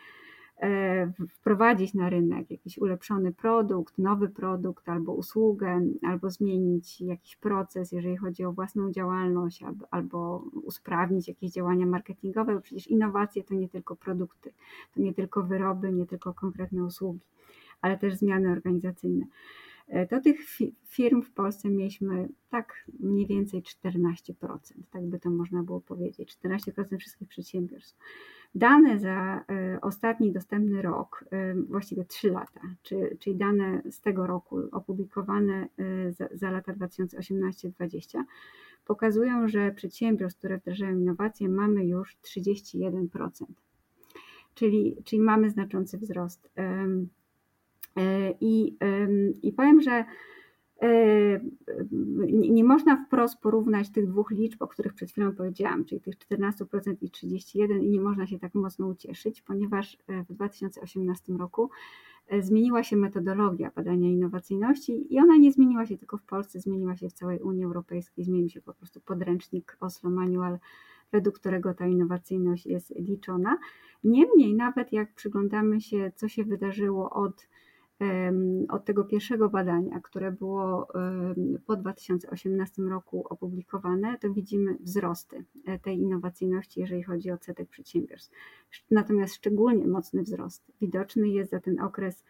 wprowadzić 1.29 1.93
na 1.93 2.09
rynek 2.09 2.51
jakiś 2.51 2.77
ulepszony 2.77 3.33
produkt, 3.33 3.97
nowy 3.97 4.29
produkt 4.29 4.89
albo 4.89 5.13
usługę, 5.13 5.81
albo 6.01 6.29
zmienić 6.29 7.01
jakiś 7.01 7.35
proces, 7.35 7.91
jeżeli 7.91 8.17
chodzi 8.17 8.45
o 8.45 8.51
własną 8.51 8.91
działalność, 8.91 9.63
albo, 9.91 10.43
usprawnić 10.63 11.27
jakieś 11.27 11.51
działania 11.51 11.85
marketingowe, 11.85 12.55
bo 12.55 12.61
przecież 12.61 12.87
innowacje 12.87 13.43
to 13.43 13.55
nie 13.55 13.69
tylko 13.69 13.95
produkty, 13.95 14.53
to 14.95 15.01
nie 15.01 15.13
tylko 15.13 15.43
wyroby, 15.43 15.91
nie 15.91 16.05
tylko 16.05 16.33
konkretne 16.33 16.83
usługi, 16.83 17.25
ale 17.81 17.97
też 17.97 18.15
zmiany 18.15 18.51
organizacyjne. 18.51 19.25
E, 19.87 20.07
to 20.07 20.21
tych 20.21 20.39
firm 20.87 21.21
w 21.21 21.31
Polsce 21.31 21.69
mieliśmy 21.69 22.29
tak 22.49 22.85
mniej 22.99 23.27
więcej 23.27 23.63
14%, 23.85 24.13
tak 24.91 25.05
by 25.05 25.19
to 25.19 25.29
można 25.29 25.63
było 25.63 25.81
powiedzieć, 25.81 26.37
14% 26.43 26.97
wszystkich 26.97 27.27
przedsiębiorstw. 27.27 27.97
Dane 28.55 28.99
za 28.99 29.45
e, 29.49 29.81
ostatni 29.81 30.31
dostępny 30.31 30.81
rok, 30.81 31.25
e, 31.31 31.55
właściwie 31.55 32.05
3 32.05 32.31
lata, 32.31 32.61
czyli 33.19 33.35
dane 33.35 33.81
z 33.91 34.01
tego 34.01 34.27
roku 34.27 34.59
opublikowane 34.71 35.67
za, 36.09 36.27
za 36.31 36.51
lata 36.51 36.73
2018-2020, 36.73 38.23
pokazują, 38.85 39.47
że 39.47 39.71
przedsiębiorstw, 39.71 40.39
które 40.39 40.57
wdrażają 40.57 40.97
innowacje, 40.97 41.49
mamy 41.49 41.85
już 41.85 42.17
31%. 42.17 43.29
Czyli, 44.53 44.97
czyli 45.03 45.21
mamy 45.21 45.49
znaczący 45.49 45.97
wzrost. 45.97 46.49
E, 46.57 48.33
I, 48.41 48.77
i 49.43 49.53
powiem, 49.53 49.81
że 49.81 49.91
e, 49.91 50.05
nie 52.49 52.63
można 52.63 53.05
wprost 53.05 53.41
porównać 53.41 53.89
tych 53.89 54.07
dwóch 54.07 54.31
liczb, 54.31 54.61
o 54.61 54.67
których 54.67 54.93
przed 54.93 55.11
chwilą 55.11 55.31
powiedziałam, 55.35 55.85
czyli 55.85 56.01
tych 56.01 56.17
14% 56.17 56.95
i 57.01 57.09
31% 57.09 57.83
i 57.83 57.89
nie 57.89 58.01
można 58.01 58.27
się 58.27 58.39
tak 58.39 58.55
mocno 58.55 58.87
ucieszyć, 58.87 59.41
ponieważ 59.41 59.97
e, 60.07 60.23
w 60.23 60.33
2018 60.33 61.33
roku 61.33 61.69
zmieniła 62.39 62.83
się 62.83 62.97
metodologia 62.97 63.71
badania 63.75 64.09
innowacyjności 64.09 65.13
i 65.13 65.19
ona 65.19 65.37
nie 65.37 65.51
zmieniła 65.51 65.85
się 65.85 65.97
tylko 65.97 66.17
w 66.17 66.23
Polsce, 66.23 66.59
zmieniła 66.59 66.95
się 66.95 67.09
w 67.09 67.13
całej 67.13 67.39
Unii 67.39 67.63
Europejskiej, 67.63 68.25
zmienił 68.25 68.49
się 68.49 68.61
po 68.61 68.73
prostu 68.73 69.01
podręcznik 69.01 69.77
Oslo 69.79 70.09
Manual, 70.09 70.59
według 71.11 71.39
którego 71.39 71.73
ta 71.73 71.87
innowacyjność 71.87 72.65
jest 72.65 72.93
liczona. 72.95 73.57
Niemniej 74.03 74.53
nawet 74.53 74.93
jak 74.93 75.13
przyglądamy 75.13 75.81
się, 75.81 76.11
co 76.15 76.27
się 76.27 76.43
wydarzyło 76.43 77.09
od 77.09 77.47
od 78.69 78.85
tego 78.85 79.03
pierwszego 79.03 79.49
badania, 79.49 79.99
które 79.99 80.31
było 80.31 80.87
po 81.65 81.75
2018 81.75 82.81
roku 82.81 83.27
opublikowane, 83.29 84.17
to 84.17 84.33
widzimy 84.33 84.77
wzrosty 84.79 85.45
e, 85.65 85.79
tej 85.79 85.97
innowacyjności, 85.97 86.79
jeżeli 86.79 87.03
chodzi 87.03 87.31
o 87.31 87.33
odsetek 87.33 87.69
przedsiębiorstw. 87.69 88.35
Natomiast 88.91 89.35
szczególnie 89.35 89.87
mocny 89.87 90.23
wzrost 90.23 90.71
widoczny 90.81 91.29
jest 91.29 91.51
za 91.51 91.59
ten 91.59 91.79
okres, 91.79 92.23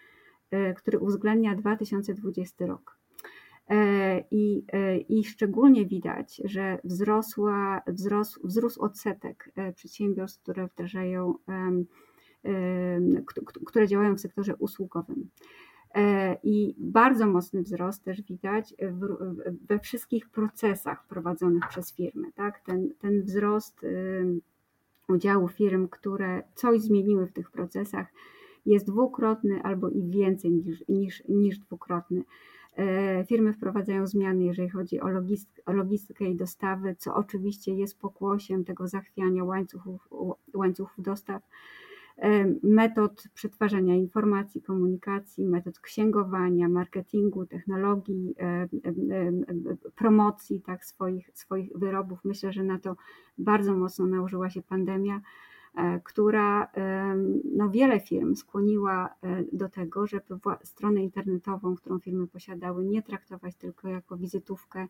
e, 0.52 0.74
który 0.74 1.00
uwzględnia 1.00 1.56
2020 1.56 2.66
rok. 2.66 3.00
E, 3.70 4.24
I, 4.32 4.66
I 5.10 5.24
szczególnie 5.24 5.86
widać, 5.86 6.42
że 6.46 6.80
wzrosła, 6.84 7.82
wzrósł, 7.88 8.48
wzrósł 8.48 8.82
odsetek 8.82 9.52
przedsiębiorstw, 9.76 10.44
które 10.44 10.68
wdrażają 10.68 11.34
które 13.66 13.88
działają 13.88 14.16
w 14.16 14.20
sektorze 14.20 14.56
usługowym. 14.56 15.30
E, 15.96 16.38
I 16.44 16.76
bardzo 16.78 17.28
mocny 17.28 17.62
wzrost 17.62 18.04
też 18.04 18.22
widać 18.22 18.76
we 19.68 19.80
wszystkich 19.80 20.30
procesach 20.30 21.08
prowadzonych 21.08 21.64
przez 21.70 21.96
firmy. 21.96 22.32
Tak? 22.36 22.60
Ten, 22.60 22.90
ten 23.00 23.22
wzrost 23.22 23.86
udziału 25.08 25.48
firm, 25.48 25.88
które 25.88 26.44
coś 26.56 26.82
zmieniły 26.82 27.28
w 27.28 27.34
tych 27.34 27.52
procesach, 27.52 28.08
jest 28.66 28.88
dwukrotny 28.88 29.62
albo 29.64 29.90
i 29.90 30.04
więcej 30.04 30.52
niż, 30.52 30.84
niż, 30.90 31.24
niż 31.30 31.60
dwukrotny. 31.60 32.24
E, 32.76 33.26
firmy 33.26 33.54
wprowadzają 33.54 34.08
zmiany, 34.08 34.44
jeżeli 34.44 34.70
chodzi 34.70 35.00
o, 35.00 35.10
logistykę, 35.68 36.26
i 36.26 36.36
dostawy, 36.36 36.96
co 37.00 37.16
oczywiście 37.16 37.76
jest 37.76 38.00
pokłosiem 38.00 38.66
tego 38.66 38.88
zachwiania 38.88 39.44
łańcuchów, 39.44 40.10
łańcuchów 40.54 41.04
dostaw 41.04 41.42
metod 42.64 43.24
przetwarzania 43.34 43.96
informacji, 43.96 44.62
komunikacji, 44.62 45.46
metod 45.46 45.80
księgowania, 45.80 46.70
marketingu, 46.70 47.46
technologii, 47.46 48.36
promocji 49.96 50.62
tak, 50.62 50.86
swoich, 50.86 51.30
swoich 51.34 51.72
wyrobów. 51.76 52.20
Myślę, 52.24 52.54
że 52.54 52.64
na 52.64 52.80
to 52.80 52.96
bardzo 53.38 53.78
mocno 53.78 54.06
nałożyła 54.06 54.50
się 54.50 54.62
pandemia, 54.62 55.22
e, 55.76 56.00
która 56.04 56.72
no, 57.56 57.70
wiele 57.70 58.00
firm 58.00 58.36
skłoniła 58.36 59.10
e, 59.24 59.44
do 59.54 59.70
tego, 59.70 60.08
żeby 60.08 60.40
stronę 60.64 61.04
internetową, 61.04 61.76
którą 61.76 62.00
firmy 62.00 62.28
posiadały, 62.28 62.86
nie 62.86 63.04
traktować 63.04 63.56
tylko 63.56 63.88
jako 63.88 64.18
wizytówkę 64.18 64.88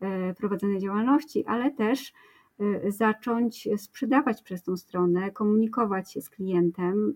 e, 0.00 0.34
prowadzonej 0.34 0.80
działalności, 0.80 1.44
ale 1.46 1.70
też 1.70 2.12
zacząć 2.88 3.68
sprzedawać 3.76 4.42
przez 4.42 4.62
tą 4.62 4.76
stronę, 4.76 5.30
komunikować 5.30 6.12
się 6.12 6.20
z 6.20 6.30
klientem, 6.30 7.14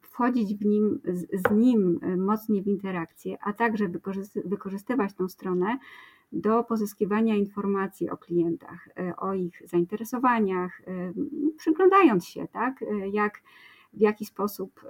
wchodzić 0.00 0.54
w 0.54 0.64
nim, 0.64 1.00
z 1.32 1.50
nim 1.50 2.00
mocniej 2.16 2.62
w 2.62 2.66
interakcję, 2.66 3.36
a 3.40 3.52
także 3.52 3.88
wykorzystywać 4.44 5.14
tą 5.14 5.28
stronę 5.28 5.78
do 6.32 6.64
pozyskiwania 6.64 7.34
informacji 7.34 8.10
o 8.10 8.16
klientach, 8.16 8.88
y, 8.88 9.16
o 9.16 9.34
ich 9.34 9.62
zainteresowaniach, 9.64 10.80
y, 10.80 11.12
przyglądając 11.56 12.26
się, 12.26 12.48
tak, 12.52 12.84
jak 13.12 13.42
w 13.96 14.00
jaki 14.00 14.24
sposób 14.24 14.80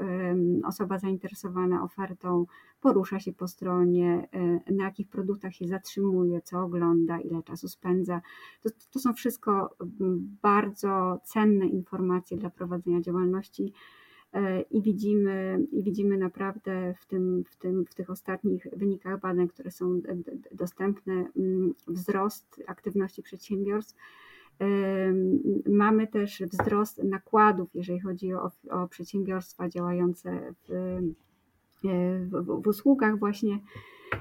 osoba 0.64 0.98
zainteresowana 0.98 1.82
ofertą 1.82 2.46
porusza 2.80 3.20
się 3.20 3.32
po 3.32 3.48
stronie, 3.48 4.28
e, 4.66 4.72
na 4.72 4.84
jakich 4.84 5.08
produktach 5.08 5.54
się 5.54 5.68
zatrzymuje, 5.68 6.40
co 6.40 6.60
ogląda, 6.60 7.20
ile 7.20 7.42
czasu 7.42 7.68
spędza. 7.68 8.20
To, 8.62 8.70
to 8.92 8.98
są 8.98 9.14
wszystko 9.14 9.76
bardzo 10.42 11.20
cenne 11.24 11.66
informacje 11.66 12.36
dla 12.36 12.50
prowadzenia 12.50 13.00
działalności 13.00 13.72
e, 14.32 14.60
i 14.60 14.82
widzimy, 14.82 15.66
i 15.72 15.82
widzimy 15.82 16.18
naprawdę 16.18 16.94
w, 17.00 17.06
tym, 17.06 17.44
w, 17.44 17.56
tym, 17.56 17.84
w 17.86 17.94
tych 17.94 18.10
ostatnich 18.10 18.66
wynikach 18.76 19.20
badań, 19.20 19.48
które 19.48 19.70
są 19.70 20.00
dostępne, 20.52 21.24
wzrost 21.88 22.62
aktywności 22.66 23.22
przedsiębiorstw 23.22 23.96
Mamy 25.68 26.06
też 26.06 26.42
wzrost 26.42 27.04
nakładów, 27.04 27.68
jeżeli 27.74 28.00
chodzi 28.00 28.34
o, 28.34 28.50
o 28.70 28.88
przedsiębiorstwa 28.88 29.68
działające 29.68 30.54
w, 30.68 30.98
w, 31.82 32.62
w 32.62 32.66
usługach 32.66 33.18
właśnie. 33.18 33.58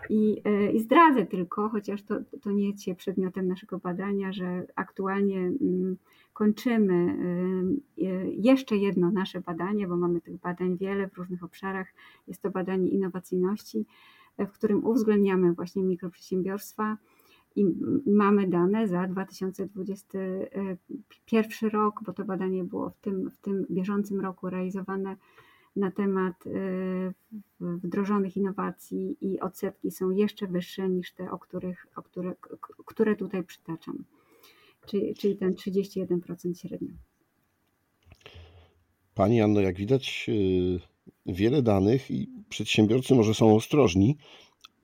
I, 0.10 0.42
I, 0.74 0.80
zdradzę 0.80 1.26
tylko, 1.26 1.70
chociaż 1.70 2.04
to, 2.04 2.16
to 2.42 2.52
nie 2.52 2.68
jest 2.68 2.98
przedmiotem 2.98 3.48
naszego 3.48 3.80
badania, 3.80 4.34
że 4.34 4.68
aktualnie 4.76 5.38
mm, 5.38 5.98
kończymy 6.34 7.18
jeszcze 8.38 8.78
jedno 8.78 9.12
nasze 9.12 9.42
badanie, 9.42 9.88
bo 9.88 9.98
mamy 9.98 10.22
tych 10.22 10.38
badań 10.38 10.78
wiele 10.78 11.10
w 11.10 11.18
różnych 11.18 11.44
obszarach. 11.44 11.88
Jest 12.28 12.42
to 12.42 12.52
badanie 12.52 12.90
innowacyjności, 12.90 13.86
w 14.38 14.52
którym 14.52 14.86
uwzględniamy 14.86 15.54
właśnie 15.54 15.84
mikroprzedsiębiorstwa 15.84 16.98
i 17.56 17.66
mamy 18.06 18.48
dane 18.48 18.88
za 18.88 19.08
2021 19.08 21.70
rok, 21.70 22.00
bo 22.06 22.14
to 22.14 22.26
badanie 22.26 22.64
było 22.64 22.90
w 22.90 22.98
tym, 22.98 23.32
w 23.32 23.38
tym 23.38 23.66
bieżącym 23.72 24.20
roku 24.20 24.50
realizowane 24.50 25.16
na 25.76 25.92
temat 25.92 26.48
y, 26.48 27.14
wdrożonych 27.60 28.38
innowacji 28.38 29.18
i 29.22 29.40
odsetki 29.40 29.92
są 29.92 30.12
jeszcze 30.12 30.48
wyższe 30.48 30.90
niż 30.90 31.14
te, 31.14 31.32
o 31.32 31.40
których, 31.40 31.88
o 31.96 32.02
które, 32.02 32.36
które 32.86 33.16
tutaj 33.16 33.44
przytaczam, 33.44 34.04
czyli, 34.86 35.16
czyli 35.16 35.38
ten 35.38 35.54
31% 35.54 36.62
średnio. 36.62 36.94
Pani 39.16 39.42
Anno, 39.42 39.62
jak 39.62 39.76
widać, 39.76 40.26
y, 40.30 40.80
wiele 41.26 41.62
danych 41.62 42.12
i 42.12 42.30
przedsiębiorcy 42.50 43.16
może 43.16 43.34
są 43.34 43.56
ostrożni, 43.56 44.18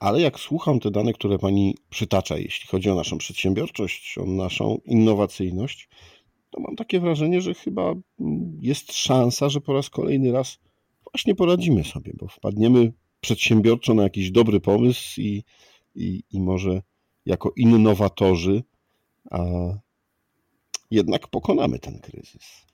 ale 0.01 0.21
jak 0.21 0.39
słucham 0.39 0.79
te 0.79 0.91
dane, 0.91 1.13
które 1.13 1.39
Pani 1.39 1.75
przytacza, 1.89 2.37
jeśli 2.37 2.67
chodzi 2.67 2.89
o 2.89 2.95
naszą 2.95 3.17
przedsiębiorczość, 3.17 4.17
o 4.17 4.25
naszą 4.25 4.79
innowacyjność, 4.85 5.89
to 6.49 6.59
mam 6.61 6.75
takie 6.75 6.99
wrażenie, 6.99 7.41
że 7.41 7.53
chyba 7.53 7.93
jest 8.59 8.93
szansa, 8.93 9.49
że 9.49 9.61
po 9.61 9.73
raz 9.73 9.89
kolejny 9.89 10.31
raz 10.31 10.59
właśnie 11.11 11.35
poradzimy 11.35 11.83
sobie, 11.83 12.13
bo 12.15 12.27
wpadniemy 12.27 12.93
przedsiębiorczo 13.21 13.93
na 13.93 14.03
jakiś 14.03 14.31
dobry 14.31 14.59
pomysł 14.59 15.21
i, 15.21 15.43
i, 15.95 16.23
i 16.31 16.41
może 16.41 16.81
jako 17.25 17.53
innowatorzy 17.55 18.63
a 19.31 19.39
jednak 20.91 21.27
pokonamy 21.27 21.79
ten 21.79 21.99
kryzys. 21.99 22.65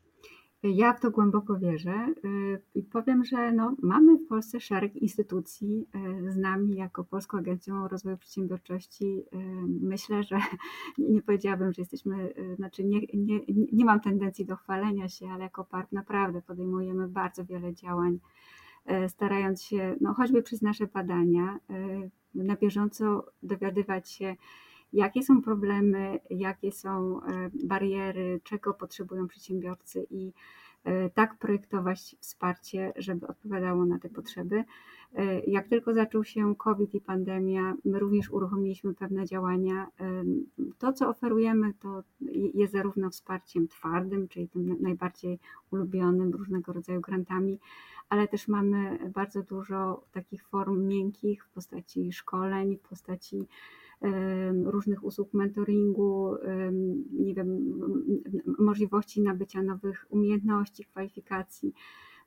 Ja 0.63 0.93
w 0.93 0.99
to 0.99 1.11
głęboko 1.11 1.57
wierzę 1.57 2.13
y, 2.25 2.61
i 2.75 2.83
powiem, 2.83 3.23
że 3.23 3.51
no, 3.51 3.75
mamy 3.81 4.17
w 4.17 4.27
Polsce 4.27 4.59
szereg 4.59 4.95
instytucji 4.95 5.87
y, 6.27 6.31
z 6.31 6.37
nami 6.37 6.75
jako 6.75 7.03
Polską 7.03 7.37
Agencją 7.37 7.87
Rozwoju 7.87 8.17
Przedsiębiorczości. 8.17 9.05
Y, 9.05 9.37
myślę, 9.81 10.23
że 10.23 10.37
nie 10.97 11.21
powiedziałabym, 11.21 11.73
że 11.73 11.81
jesteśmy, 11.81 12.33
znaczy 12.55 12.83
nie, 12.83 13.01
nie, 13.13 13.39
nie 13.73 13.85
mam 13.85 13.99
tendencji 13.99 14.45
do 14.45 14.55
chwalenia 14.55 15.09
się, 15.09 15.29
ale 15.29 15.43
jako 15.43 15.65
PARP 15.65 15.91
naprawdę 15.91 16.41
podejmujemy 16.41 17.07
bardzo 17.07 17.45
wiele 17.45 17.73
działań, 17.73 18.19
starając 19.07 19.63
się, 19.63 19.95
no 20.01 20.13
choćby 20.13 20.43
przez 20.43 20.61
nasze 20.61 20.87
badania, 20.87 21.59
na 22.35 22.55
bieżąco 22.55 23.25
dowiadywać 23.43 24.11
się, 24.11 24.35
jakie 24.93 25.23
są 25.23 25.41
problemy, 25.41 26.19
jakie 26.29 26.71
są 26.71 27.21
e, 27.23 27.49
bariery, 27.63 28.39
czego 28.43 28.73
potrzebują 28.73 29.27
przedsiębiorcy 29.27 30.07
i 30.09 30.33
e, 30.83 31.09
tak 31.09 31.37
projektować 31.37 32.15
wsparcie, 32.19 32.93
żeby 32.95 33.27
odpowiadało 33.27 33.85
na 33.85 33.99
te 33.99 34.09
potrzeby. 34.09 34.63
E, 35.15 35.39
jak 35.39 35.67
tylko 35.67 35.93
zaczął 35.93 36.23
się 36.23 36.55
COVID 36.55 36.95
i 36.95 37.01
pandemia, 37.01 37.73
my 37.85 37.99
również 37.99 38.31
uruchomiliśmy 38.31 38.93
pewne 38.93 39.25
działania. 39.25 39.87
To, 40.77 40.93
co 40.93 41.09
oferujemy, 41.09 41.73
to 41.73 42.03
jest 42.53 42.73
zarówno 42.73 43.09
wsparciem 43.09 43.67
twardym, 43.67 44.27
czyli 44.27 44.49
tym 44.49 44.77
najbardziej 44.81 45.39
ulubionym, 45.71 46.31
różnego 46.31 46.73
rodzaju 46.73 47.01
grantami, 47.01 47.59
ale 48.09 48.27
też 48.27 48.47
mamy 48.47 48.99
bardzo 49.13 49.43
dużo 49.43 50.03
takich 50.11 50.47
form 50.47 50.87
miękkich 50.87 51.45
w 51.45 51.49
postaci 51.49 52.11
szkoleń, 52.11 52.77
w 52.77 52.89
postaci 52.89 53.47
różnych 54.65 55.03
usług 55.03 55.33
mentoringu, 55.33 56.35
nie 57.11 57.33
wiem, 57.33 57.79
możliwości 58.59 59.21
nabycia 59.21 59.61
nowych 59.63 60.05
umiejętności, 60.09 60.85
kwalifikacji, 60.85 61.73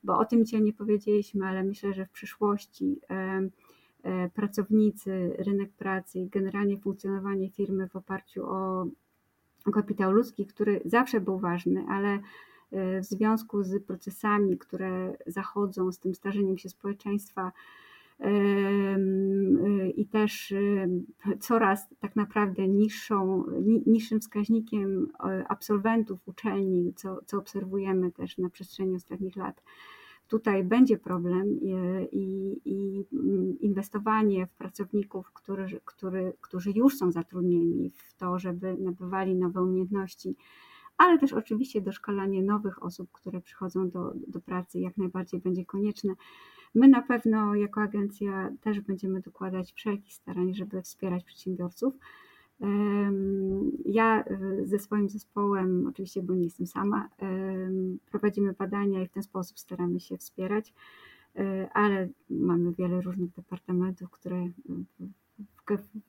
bo 0.03 0.17
o 0.17 0.25
tym 0.25 0.45
dzisiaj 0.45 0.61
nie 0.61 0.73
powiedzieliśmy, 0.73 1.45
ale 1.45 1.63
myślę, 1.63 1.93
że 1.93 2.05
w 2.05 2.09
przyszłości 2.09 2.99
e, 3.09 4.29
pracownicy, 4.29 5.35
rynek 5.37 5.71
pracy 5.73 6.19
i 6.19 6.29
generalnie 6.29 6.77
funkcjonowanie 6.77 7.49
firmy 7.49 7.89
w 7.89 7.95
oparciu 7.95 8.45
o 8.45 8.85
kapitał 9.73 10.11
ludzki, 10.11 10.45
który 10.45 10.81
zawsze 10.85 11.21
był 11.21 11.39
ważny, 11.39 11.85
ale 11.89 12.19
e, 12.71 13.01
w 13.01 13.05
związku 13.05 13.63
z 13.63 13.83
procesami, 13.83 14.57
które 14.57 15.17
zachodzą, 15.27 15.91
z 15.91 15.99
tym 15.99 16.15
starzeniem 16.15 16.57
się 16.57 16.69
społeczeństwa, 16.69 17.51
i 19.95 20.07
też 20.07 20.53
coraz 21.39 21.89
tak 21.99 22.15
naprawdę 22.15 22.67
niższą, 22.67 23.43
niższym 23.85 24.19
wskaźnikiem 24.19 25.07
absolwentów 25.47 26.19
uczelni, 26.25 26.93
co, 26.93 27.19
co 27.25 27.37
obserwujemy 27.37 28.11
też 28.11 28.37
na 28.37 28.49
przestrzeni 28.49 28.95
ostatnich 28.95 29.35
lat. 29.35 29.63
Tutaj 30.27 30.63
będzie 30.63 30.97
problem 30.97 31.59
i, 31.61 31.73
i, 32.11 32.57
i 32.65 33.05
inwestowanie 33.65 34.47
w 34.47 34.53
pracowników, 34.53 35.31
którzy, 35.31 35.81
który, 35.85 36.33
którzy 36.41 36.71
już 36.71 36.97
są 36.97 37.11
zatrudnieni, 37.11 37.89
w 37.89 38.13
to, 38.13 38.39
żeby 38.39 38.77
nabywali 38.77 39.35
nowe 39.35 39.63
umiejętności, 39.63 40.35
ale 40.97 41.19
też 41.19 41.33
oczywiście 41.33 41.81
doszkalanie 41.81 42.43
nowych 42.43 42.83
osób, 42.83 43.11
które 43.11 43.41
przychodzą 43.41 43.89
do, 43.89 44.13
do 44.27 44.41
pracy, 44.41 44.79
jak 44.79 44.97
najbardziej 44.97 45.39
będzie 45.39 45.65
konieczne. 45.65 46.13
My 46.75 46.87
na 46.87 47.01
pewno 47.01 47.55
jako 47.55 47.81
agencja 47.81 48.51
też 48.61 48.79
będziemy 48.79 49.21
dokładać 49.21 49.73
wszelkich 49.73 50.13
starań, 50.13 50.53
żeby 50.53 50.81
wspierać 50.81 51.23
przedsiębiorców. 51.23 51.93
Ja 53.85 54.23
e, 54.23 54.65
ze 54.65 54.79
swoim 54.79 55.09
zespołem, 55.09 55.87
oczywiście, 55.89 56.23
bo 56.23 56.33
nie 56.33 56.43
jestem 56.43 56.67
sama, 56.67 57.09
prowadzimy 58.11 58.53
badania 58.53 59.01
i 59.01 59.07
w 59.07 59.11
ten 59.11 59.23
sposób 59.23 59.59
staramy 59.59 59.99
się 59.99 60.17
wspierać, 60.17 60.73
e, 61.35 61.69
ale 61.73 62.09
mamy 62.29 62.73
wiele 62.73 63.01
różnych 63.01 63.31
departamentów, 63.31 64.09
które 64.09 64.49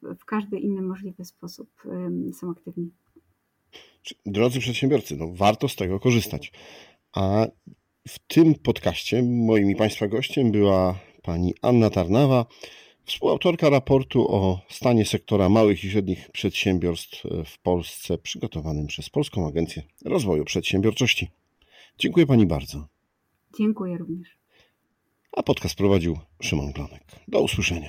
w 0.03 0.25
każdy 0.25 0.59
inny 0.59 0.83
możliwy 0.83 1.25
sposób 1.25 1.83
są 2.33 2.51
aktywni. 2.51 2.91
Drodzy 4.27 4.61
przedsiębiorcy, 4.61 5.17
no 5.17 5.33
warto 5.35 5.69
z 5.69 5.77
tego 5.77 6.01
korzystać. 6.01 6.53
A 7.13 7.47
w 8.09 8.19
tym 8.19 8.55
podcaście 8.55 9.23
moim 9.23 9.71
i 9.71 9.77
Państwa 9.77 10.09
gościem 10.09 10.53
była 10.53 10.99
pani 11.23 11.55
Anna 11.63 11.91
Tarnawa, 11.91 12.47
współautorka 13.05 13.71
raportu 13.71 14.35
o 14.35 14.61
stanie 14.69 15.05
sektora 15.05 15.49
małych 15.49 15.85
i 15.85 15.91
średnich 15.91 16.31
przedsiębiorstw 16.31 17.23
w 17.47 17.59
Polsce, 17.59 18.19
przygotowanym 18.19 18.87
przez 18.87 19.11
Polską 19.11 19.49
Agencję 19.49 19.83
Rozwoju 20.05 20.45
Przedsiębiorczości. 20.45 21.29
Dziękuję 21.99 22.27
Pani 22.27 22.47
bardzo. 22.47 22.87
Dziękuję 23.59 23.99
również. 23.99 24.29
A 25.37 25.43
podcast 25.43 25.75
prowadził 25.75 26.19
Szymon 26.43 26.73
Klonek. 26.73 27.03
Do 27.29 27.43
usłyszenia. 27.43 27.89